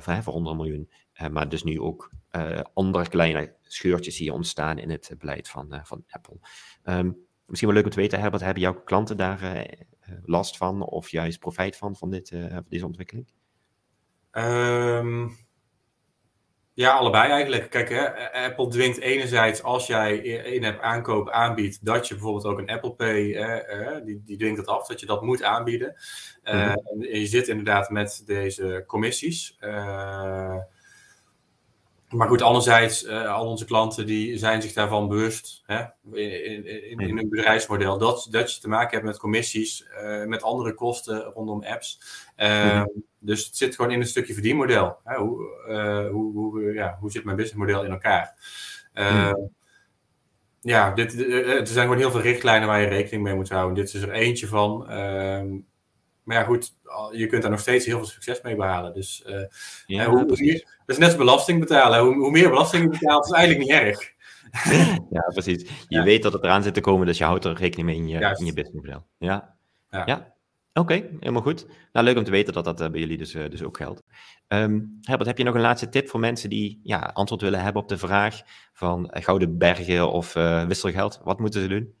voor, 0.00 0.22
voor 0.22 0.32
100 0.32 0.56
miljoen. 0.56 0.90
maar 1.30 1.48
dus 1.48 1.62
nu 1.62 1.80
ook 1.80 2.10
andere 2.72 3.08
kleine 3.08 3.54
scheurtjes 3.62 4.18
hier 4.18 4.32
ontstaan 4.32 4.78
in 4.78 4.90
het 4.90 5.14
beleid 5.18 5.48
van, 5.48 5.80
van 5.84 6.04
Apple. 6.08 6.38
Um, 6.84 7.26
misschien 7.46 7.68
wel 7.68 7.76
leuk 7.76 7.86
om 7.86 7.92
te 7.92 8.00
weten, 8.00 8.20
Herbert, 8.20 8.42
hebben 8.42 8.62
jouw 8.62 8.82
klanten 8.82 9.16
daar 9.16 9.42
uh, 9.42 9.62
last 10.24 10.56
van 10.56 10.82
of 10.82 11.08
juist 11.08 11.38
profijt 11.38 11.76
van, 11.76 11.96
van, 11.96 12.10
dit, 12.10 12.30
uh, 12.30 12.50
van 12.50 12.64
deze 12.68 12.86
ontwikkeling? 12.86 13.26
Um, 14.32 15.36
ja, 16.74 16.92
allebei 16.92 17.30
eigenlijk. 17.30 17.70
Kijk, 17.70 17.88
hè, 17.88 18.32
Apple 18.32 18.68
dwingt 18.68 18.98
enerzijds 18.98 19.62
als 19.62 19.86
jij 19.86 20.16
in 20.16 20.64
app 20.64 20.80
aankoop 20.80 21.30
aanbiedt, 21.30 21.84
dat 21.84 22.08
je 22.08 22.14
bijvoorbeeld 22.14 22.44
ook 22.44 22.58
een 22.58 22.70
Apple 22.70 22.94
Pay, 22.94 23.34
eh, 23.34 24.04
die, 24.04 24.22
die 24.24 24.36
dwingt 24.36 24.58
het 24.58 24.66
af, 24.66 24.86
dat 24.86 25.00
je 25.00 25.06
dat 25.06 25.22
moet 25.22 25.42
aanbieden. 25.42 25.94
Mm 26.42 26.52
-hmm. 26.52 27.02
en 27.02 27.20
je 27.20 27.26
zit 27.26 27.48
inderdaad 27.48 27.90
met 27.90 28.22
deze 28.26 28.84
commissies. 28.86 29.56
Maar 32.12 32.28
goed, 32.28 32.42
anderzijds, 32.42 33.04
uh, 33.04 33.34
al 33.34 33.46
onze 33.46 33.64
klanten 33.64 34.06
die 34.06 34.38
zijn 34.38 34.62
zich 34.62 34.72
daarvan 34.72 35.08
bewust 35.08 35.62
hè, 35.66 35.80
in, 36.12 36.66
in, 36.66 36.98
in, 36.98 37.16
hun 37.16 37.28
bedrijfsmodel. 37.28 37.98
Dat, 37.98 38.28
dat 38.30 38.54
je 38.54 38.60
te 38.60 38.68
maken 38.68 38.90
hebt 38.90 39.04
met 39.04 39.18
commissies, 39.18 39.86
uh, 40.02 40.24
met 40.24 40.42
andere 40.42 40.74
kosten 40.74 41.22
rondom 41.22 41.64
apps. 41.64 42.00
Uh, 42.36 42.74
mm. 42.74 43.02
Dus 43.18 43.46
het 43.46 43.56
zit 43.56 43.74
gewoon 43.74 43.90
in 43.90 44.00
een 44.00 44.06
stukje 44.06 44.32
verdienmodel. 44.32 44.96
Hè, 45.04 45.16
hoe, 45.16 46.08
hoe, 46.10 46.32
hoe, 46.32 46.72
ja, 46.72 46.96
hoe 47.00 47.10
zit 47.10 47.24
mijn 47.24 47.36
businessmodel 47.36 47.84
in 47.84 47.90
elkaar? 47.90 48.34
Mm. 48.94 49.50
Ja, 50.60 50.90
dit, 50.94 51.28
er 51.30 51.66
zijn 51.66 51.86
gewoon 51.86 51.98
heel 51.98 52.10
veel 52.10 52.20
richtlijnen 52.20 52.68
waar 52.68 52.80
je 52.80 52.86
rekening 52.86 53.22
mee 53.22 53.34
moet 53.34 53.48
houden. 53.48 53.74
Dit 53.74 53.94
is 53.94 54.02
er 54.02 54.10
eentje 54.10 54.46
van. 54.46 54.88
Ehm, 54.88 55.46
maar 56.22 56.36
ja, 56.36 56.44
goed, 56.44 56.74
je 57.12 57.26
kunt 57.26 57.42
daar 57.42 57.50
nog 57.50 57.60
steeds 57.60 57.86
heel 57.86 57.96
veel 57.96 58.06
succes 58.06 58.40
mee 58.42 58.56
behalen. 58.56 58.94
Dus 58.94 59.24
uh, 59.26 59.44
ja, 59.86 60.06
hoe, 60.06 60.26
dat 60.26 60.38
is 60.86 60.98
net 60.98 61.08
als 61.08 61.16
belasting 61.16 61.60
betalen. 61.60 62.00
Hoe, 62.00 62.14
hoe, 62.14 62.30
meer 62.30 62.48
belasting 62.48 62.82
je 62.82 62.98
betaalt, 62.98 63.24
is 63.24 63.32
eigenlijk 63.32 63.68
niet 63.68 63.80
erg. 63.80 64.12
ja, 65.10 65.30
precies. 65.32 65.62
Je 65.62 65.96
ja. 65.98 66.02
weet 66.02 66.22
dat 66.22 66.32
het 66.32 66.42
eraan 66.42 66.62
zit 66.62 66.74
te 66.74 66.80
komen, 66.80 67.06
dus 67.06 67.18
je 67.18 67.24
houdt 67.24 67.44
er 67.44 67.56
rekening 67.56 67.88
mee 67.88 67.96
in 67.96 68.08
je, 68.08 68.36
in 68.38 68.46
je 68.46 68.52
businessmodel. 68.52 69.06
Ja, 69.18 69.56
ja. 69.90 70.02
ja. 70.06 70.34
Oké, 70.74 70.94
okay, 70.94 71.10
helemaal 71.20 71.42
goed. 71.42 71.66
Nou, 71.92 72.06
leuk 72.06 72.16
om 72.16 72.24
te 72.24 72.30
weten 72.30 72.52
dat 72.52 72.64
dat 72.64 72.80
uh, 72.80 72.88
bij 72.88 73.00
jullie 73.00 73.18
dus, 73.18 73.34
uh, 73.34 73.50
dus 73.50 73.62
ook 73.62 73.76
geldt. 73.76 74.02
Um, 74.48 74.98
Herbert, 75.00 75.28
heb 75.28 75.38
je 75.38 75.44
nog 75.44 75.54
een 75.54 75.60
laatste 75.60 75.88
tip 75.88 76.08
voor 76.08 76.20
mensen 76.20 76.50
die 76.50 76.80
ja, 76.82 76.98
antwoord 76.98 77.40
willen 77.40 77.62
hebben 77.62 77.82
op 77.82 77.88
de 77.88 77.98
vraag 77.98 78.40
van 78.72 79.08
gouden 79.12 79.58
bergen 79.58 80.10
of 80.10 80.32
wisselgeld? 80.66 81.20
Wat 81.24 81.38
moeten 81.38 81.60
ze 81.60 81.68
doen? 81.68 81.94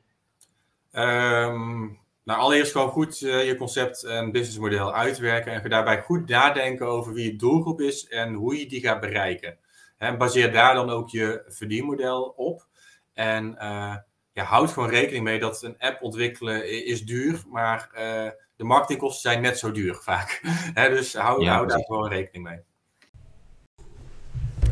Um, 0.92 2.01
nou, 2.24 2.40
allereerst 2.40 2.72
gewoon 2.72 2.88
goed 2.88 3.20
uh, 3.20 3.46
je 3.46 3.56
concept 3.56 4.04
en 4.04 4.32
businessmodel 4.32 4.94
uitwerken 4.94 5.62
en 5.62 5.70
daarbij 5.70 6.02
goed 6.02 6.28
nadenken 6.28 6.86
over 6.86 7.12
wie 7.12 7.24
je 7.24 7.36
doelgroep 7.36 7.80
is 7.80 8.08
en 8.08 8.34
hoe 8.34 8.58
je 8.58 8.66
die 8.66 8.80
gaat 8.80 9.00
bereiken. 9.00 9.58
En 9.98 10.18
baseer 10.18 10.52
daar 10.52 10.74
dan 10.74 10.90
ook 10.90 11.10
je 11.10 11.42
verdienmodel 11.46 12.22
op. 12.36 12.66
En 13.14 13.54
uh, 13.54 13.96
ja, 14.32 14.44
houd 14.44 14.70
gewoon 14.70 14.88
rekening 14.88 15.24
mee 15.24 15.38
dat 15.38 15.62
een 15.62 15.78
app 15.78 16.02
ontwikkelen 16.02 16.86
is 16.86 17.04
duur, 17.04 17.42
maar 17.48 17.90
uh, 17.94 18.30
de 18.56 18.64
marketingkosten 18.64 19.30
zijn 19.30 19.42
net 19.42 19.58
zo 19.58 19.72
duur 19.72 19.94
vaak. 20.02 20.40
dus 20.74 21.14
hou, 21.14 21.44
ja, 21.44 21.54
hou 21.54 21.66
daar 21.66 21.84
gewoon 21.84 22.08
rekening 22.08 22.44
mee. 22.44 22.60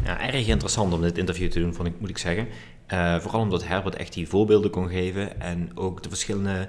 Ja, 0.04 0.20
erg 0.20 0.46
interessant 0.46 0.92
om 0.92 1.02
dit 1.02 1.18
interview 1.18 1.50
te 1.50 1.60
doen, 1.60 1.74
vond 1.74 1.88
ik, 1.88 2.00
moet 2.00 2.10
ik 2.10 2.18
zeggen. 2.18 2.48
vooral 3.20 3.40
omdat 3.40 3.66
Herbert 3.66 3.94
echt 3.94 4.12
die 4.12 4.28
voorbeelden 4.28 4.70
kon 4.70 4.88
geven 4.88 5.40
en 5.40 5.70
ook 5.74 6.02
de 6.02 6.08
verschillende 6.08 6.68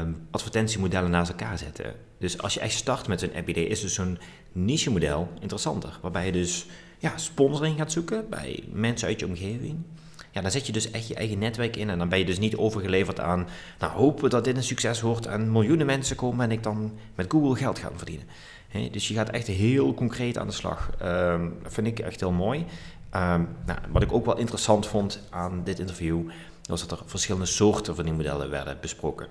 um, 0.00 0.26
advertentiemodellen 0.30 1.10
naast 1.10 1.30
elkaar 1.30 1.58
zetten. 1.58 1.94
Dus 2.18 2.38
als 2.38 2.54
je 2.54 2.60
echt 2.60 2.74
start 2.74 3.08
met 3.08 3.20
zo'n 3.20 3.34
app-idee, 3.34 3.66
is 3.66 3.80
dus 3.80 3.94
zo'n 3.94 4.18
niche-model 4.52 5.28
interessanter. 5.40 5.98
Waarbij 6.02 6.26
je 6.26 6.32
dus 6.32 6.66
ja, 6.98 7.16
sponsoring 7.16 7.76
gaat 7.76 7.92
zoeken 7.92 8.28
bij 8.28 8.64
mensen 8.72 9.08
uit 9.08 9.20
je 9.20 9.26
omgeving. 9.26 9.76
Ja, 10.30 10.42
dan 10.42 10.50
zet 10.50 10.66
je 10.66 10.72
dus 10.72 10.90
echt 10.90 11.08
je 11.08 11.14
eigen 11.14 11.38
netwerk 11.38 11.76
in 11.76 11.90
en 11.90 11.98
dan 11.98 12.08
ben 12.08 12.18
je 12.18 12.24
dus 12.24 12.38
niet 12.38 12.56
overgeleverd 12.56 13.20
aan, 13.20 13.46
nou 13.78 13.92
hopen 13.92 14.30
dat 14.30 14.44
dit 14.44 14.56
een 14.56 14.62
succes 14.62 15.00
wordt 15.00 15.26
en 15.26 15.52
miljoenen 15.52 15.86
mensen 15.86 16.16
komen 16.16 16.44
en 16.44 16.50
ik 16.50 16.62
dan 16.62 16.98
met 17.14 17.26
Google 17.28 17.56
geld 17.56 17.78
ga 17.78 17.90
verdienen. 17.94 18.26
Dus 18.90 19.08
je 19.08 19.14
gaat 19.14 19.30
echt 19.30 19.46
heel 19.46 19.94
concreet 19.94 20.38
aan 20.38 20.46
de 20.46 20.52
slag. 20.52 20.90
Um, 21.02 21.54
dat 21.62 21.72
vind 21.72 21.86
ik 21.86 21.98
echt 21.98 22.20
heel 22.20 22.32
mooi. 22.32 22.58
Um, 22.58 23.48
nou, 23.66 23.78
wat 23.90 24.02
ik 24.02 24.12
ook 24.12 24.24
wel 24.24 24.38
interessant 24.38 24.86
vond 24.86 25.20
aan 25.30 25.60
dit 25.64 25.78
interview, 25.78 26.30
was 26.66 26.86
dat 26.86 26.98
er 26.98 27.04
verschillende 27.06 27.46
soorten 27.46 27.94
verdienmodellen 27.94 28.50
werden 28.50 28.78
besproken. 28.80 29.26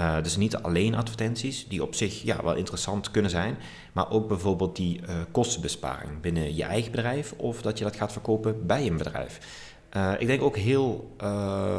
Uh, 0.00 0.22
dus 0.22 0.36
niet 0.36 0.56
alleen 0.56 0.94
advertenties, 0.94 1.68
die 1.68 1.82
op 1.82 1.94
zich 1.94 2.22
ja, 2.22 2.42
wel 2.42 2.54
interessant 2.54 3.10
kunnen 3.10 3.30
zijn, 3.30 3.58
maar 3.92 4.10
ook 4.10 4.28
bijvoorbeeld 4.28 4.76
die 4.76 5.00
uh, 5.00 5.14
kostenbesparing 5.30 6.20
binnen 6.20 6.54
je 6.54 6.64
eigen 6.64 6.90
bedrijf 6.90 7.32
of 7.36 7.62
dat 7.62 7.78
je 7.78 7.84
dat 7.84 7.96
gaat 7.96 8.12
verkopen 8.12 8.66
bij 8.66 8.86
een 8.86 8.96
bedrijf. 8.96 9.38
Uh, 9.96 10.12
ik 10.18 10.26
denk 10.26 10.42
ook 10.42 10.56
heel 10.56 11.16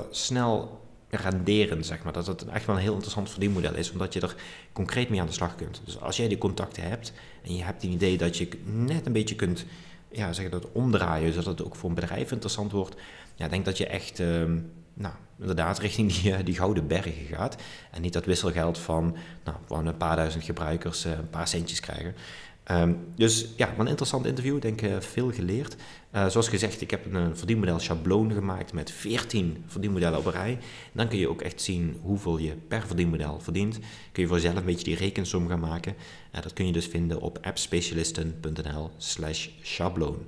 snel 0.10 0.82
renderen, 1.10 1.84
zeg 1.84 2.04
maar, 2.04 2.13
dat 2.13 2.28
het 2.28 2.46
echt 2.46 2.65
wel 2.65 2.76
een 2.76 2.82
heel 2.82 2.93
interessant 2.93 3.30
verdienmodel 3.30 3.74
is, 3.74 3.91
omdat 3.91 4.13
je 4.13 4.20
er 4.20 4.36
concreet 4.74 5.10
mee 5.10 5.20
aan 5.20 5.28
de 5.28 5.34
slag 5.34 5.56
kunt. 5.56 5.82
Dus 5.86 6.02
als 6.02 6.17
jij 6.17 6.28
die 6.28 6.38
contacten 6.38 6.84
hebt 6.84 7.13
en 7.43 7.56
je 7.56 7.63
hebt 7.63 7.84
een 7.84 7.91
idee 7.91 8.17
dat 8.17 8.38
je 8.38 8.50
net 8.63 9.06
een 9.06 9.13
beetje 9.13 9.36
kunt 9.36 9.65
ja, 10.12 10.34
zeggen 10.34 10.52
dat 10.52 10.72
omdraaien, 10.72 11.34
zodat 11.34 11.58
het 11.58 11.63
ook 11.63 11.76
voor 11.76 11.89
een 11.89 11.96
bedrijf 11.96 12.32
interessant 12.32 12.72
wordt, 12.72 12.96
ja, 13.36 13.48
denk 13.48 13.65
dat 13.65 13.78
je 13.78 13.88
echt 13.88 14.20
ehm, 14.20 14.60
nou, 14.98 15.14
inderdaad 15.40 15.80
richting 15.80 16.14
die, 16.14 16.34
eh, 16.34 16.46
die 16.46 16.56
gouden 16.56 16.88
bergen 16.88 17.26
gaat. 17.36 17.56
En 17.92 18.02
niet 18.02 18.14
dat 18.14 18.26
wisselgeld 18.26 18.78
van, 18.78 19.16
nou, 19.44 19.58
van 19.66 19.88
een 19.88 19.98
paar 19.98 20.16
duizend 20.16 20.44
gebruikers 20.44 21.06
uh, 21.06 21.12
een 21.12 21.30
paar 21.30 21.48
centjes 21.48 21.80
krijgen. 21.80 22.16
Um, 22.72 23.08
dus 23.16 23.48
ja, 23.56 23.74
een 23.78 23.88
interessant 23.88 24.26
interview. 24.26 24.62
denk 24.62 24.82
uh, 24.82 25.00
veel 25.00 25.32
geleerd. 25.32 25.76
Zoals 26.28 26.48
gezegd, 26.48 26.82
ik 26.82 26.92
heb 26.92 27.06
een, 27.06 27.16
een 27.16 27.38
verdienmodel 27.38 27.80
schabloon 27.80 28.32
gemaakt 28.32 28.74
met 28.74 28.92
14 28.92 29.64
verdienmodellen 29.68 30.20
op 30.20 30.26
een 30.26 30.32
rij. 30.32 30.58
Dan 30.92 31.08
kun 31.08 31.18
je 31.18 31.30
ook 31.30 31.42
echt 31.42 31.62
zien 31.62 32.00
hoeveel 32.02 32.38
je 32.38 32.52
per 32.68 32.88
verdienmodel 32.88 33.40
verdient. 33.40 33.80
Kun 34.12 34.24
je 34.24 34.28
voor 34.28 34.38
jezelf 34.38 34.56
een 34.56 34.66
beetje 34.66 34.84
die 34.84 34.96
rekensom 34.96 35.48
gaan 35.48 35.60
maken. 35.60 35.96
Uh, 36.36 36.42
dat 36.42 36.54
kun 36.54 36.66
je 36.66 36.72
dus 36.72 36.86
vinden 36.86 37.22
op 37.22 37.40
appspecialisten.nl 37.42 38.92
slash 38.98 39.48
schabloon. 39.62 40.26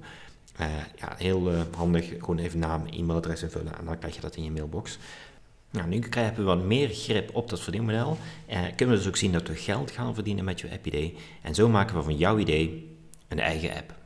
Uh, 0.61 0.67
ja, 0.95 1.15
heel 1.17 1.51
uh, 1.51 1.61
handig. 1.75 2.07
Gewoon 2.07 2.37
even 2.37 2.59
naam, 2.59 2.85
e-mailadres 2.85 3.43
invullen 3.43 3.77
en 3.77 3.85
dan 3.85 3.97
krijg 3.97 4.15
je 4.15 4.21
dat 4.21 4.35
in 4.35 4.43
je 4.43 4.51
mailbox. 4.51 4.97
Nou, 5.71 5.87
nu 5.87 6.03
hebben 6.09 6.35
we 6.35 6.43
wat 6.43 6.63
meer 6.63 6.89
grip 6.89 7.35
op 7.35 7.49
dat 7.49 7.59
verdienmodel. 7.59 8.17
Uh, 8.49 8.59
kunnen 8.75 8.95
we 8.95 9.01
dus 9.01 9.07
ook 9.07 9.17
zien 9.17 9.31
dat 9.31 9.47
we 9.47 9.55
geld 9.55 9.91
gaan 9.91 10.13
verdienen 10.13 10.45
met 10.45 10.59
je 10.59 10.71
app-idee. 10.71 11.15
En 11.41 11.55
zo 11.55 11.69
maken 11.69 11.95
we 11.95 12.03
van 12.03 12.17
jouw 12.17 12.37
idee 12.37 12.97
een 13.27 13.39
eigen 13.39 13.75
app. 13.75 13.98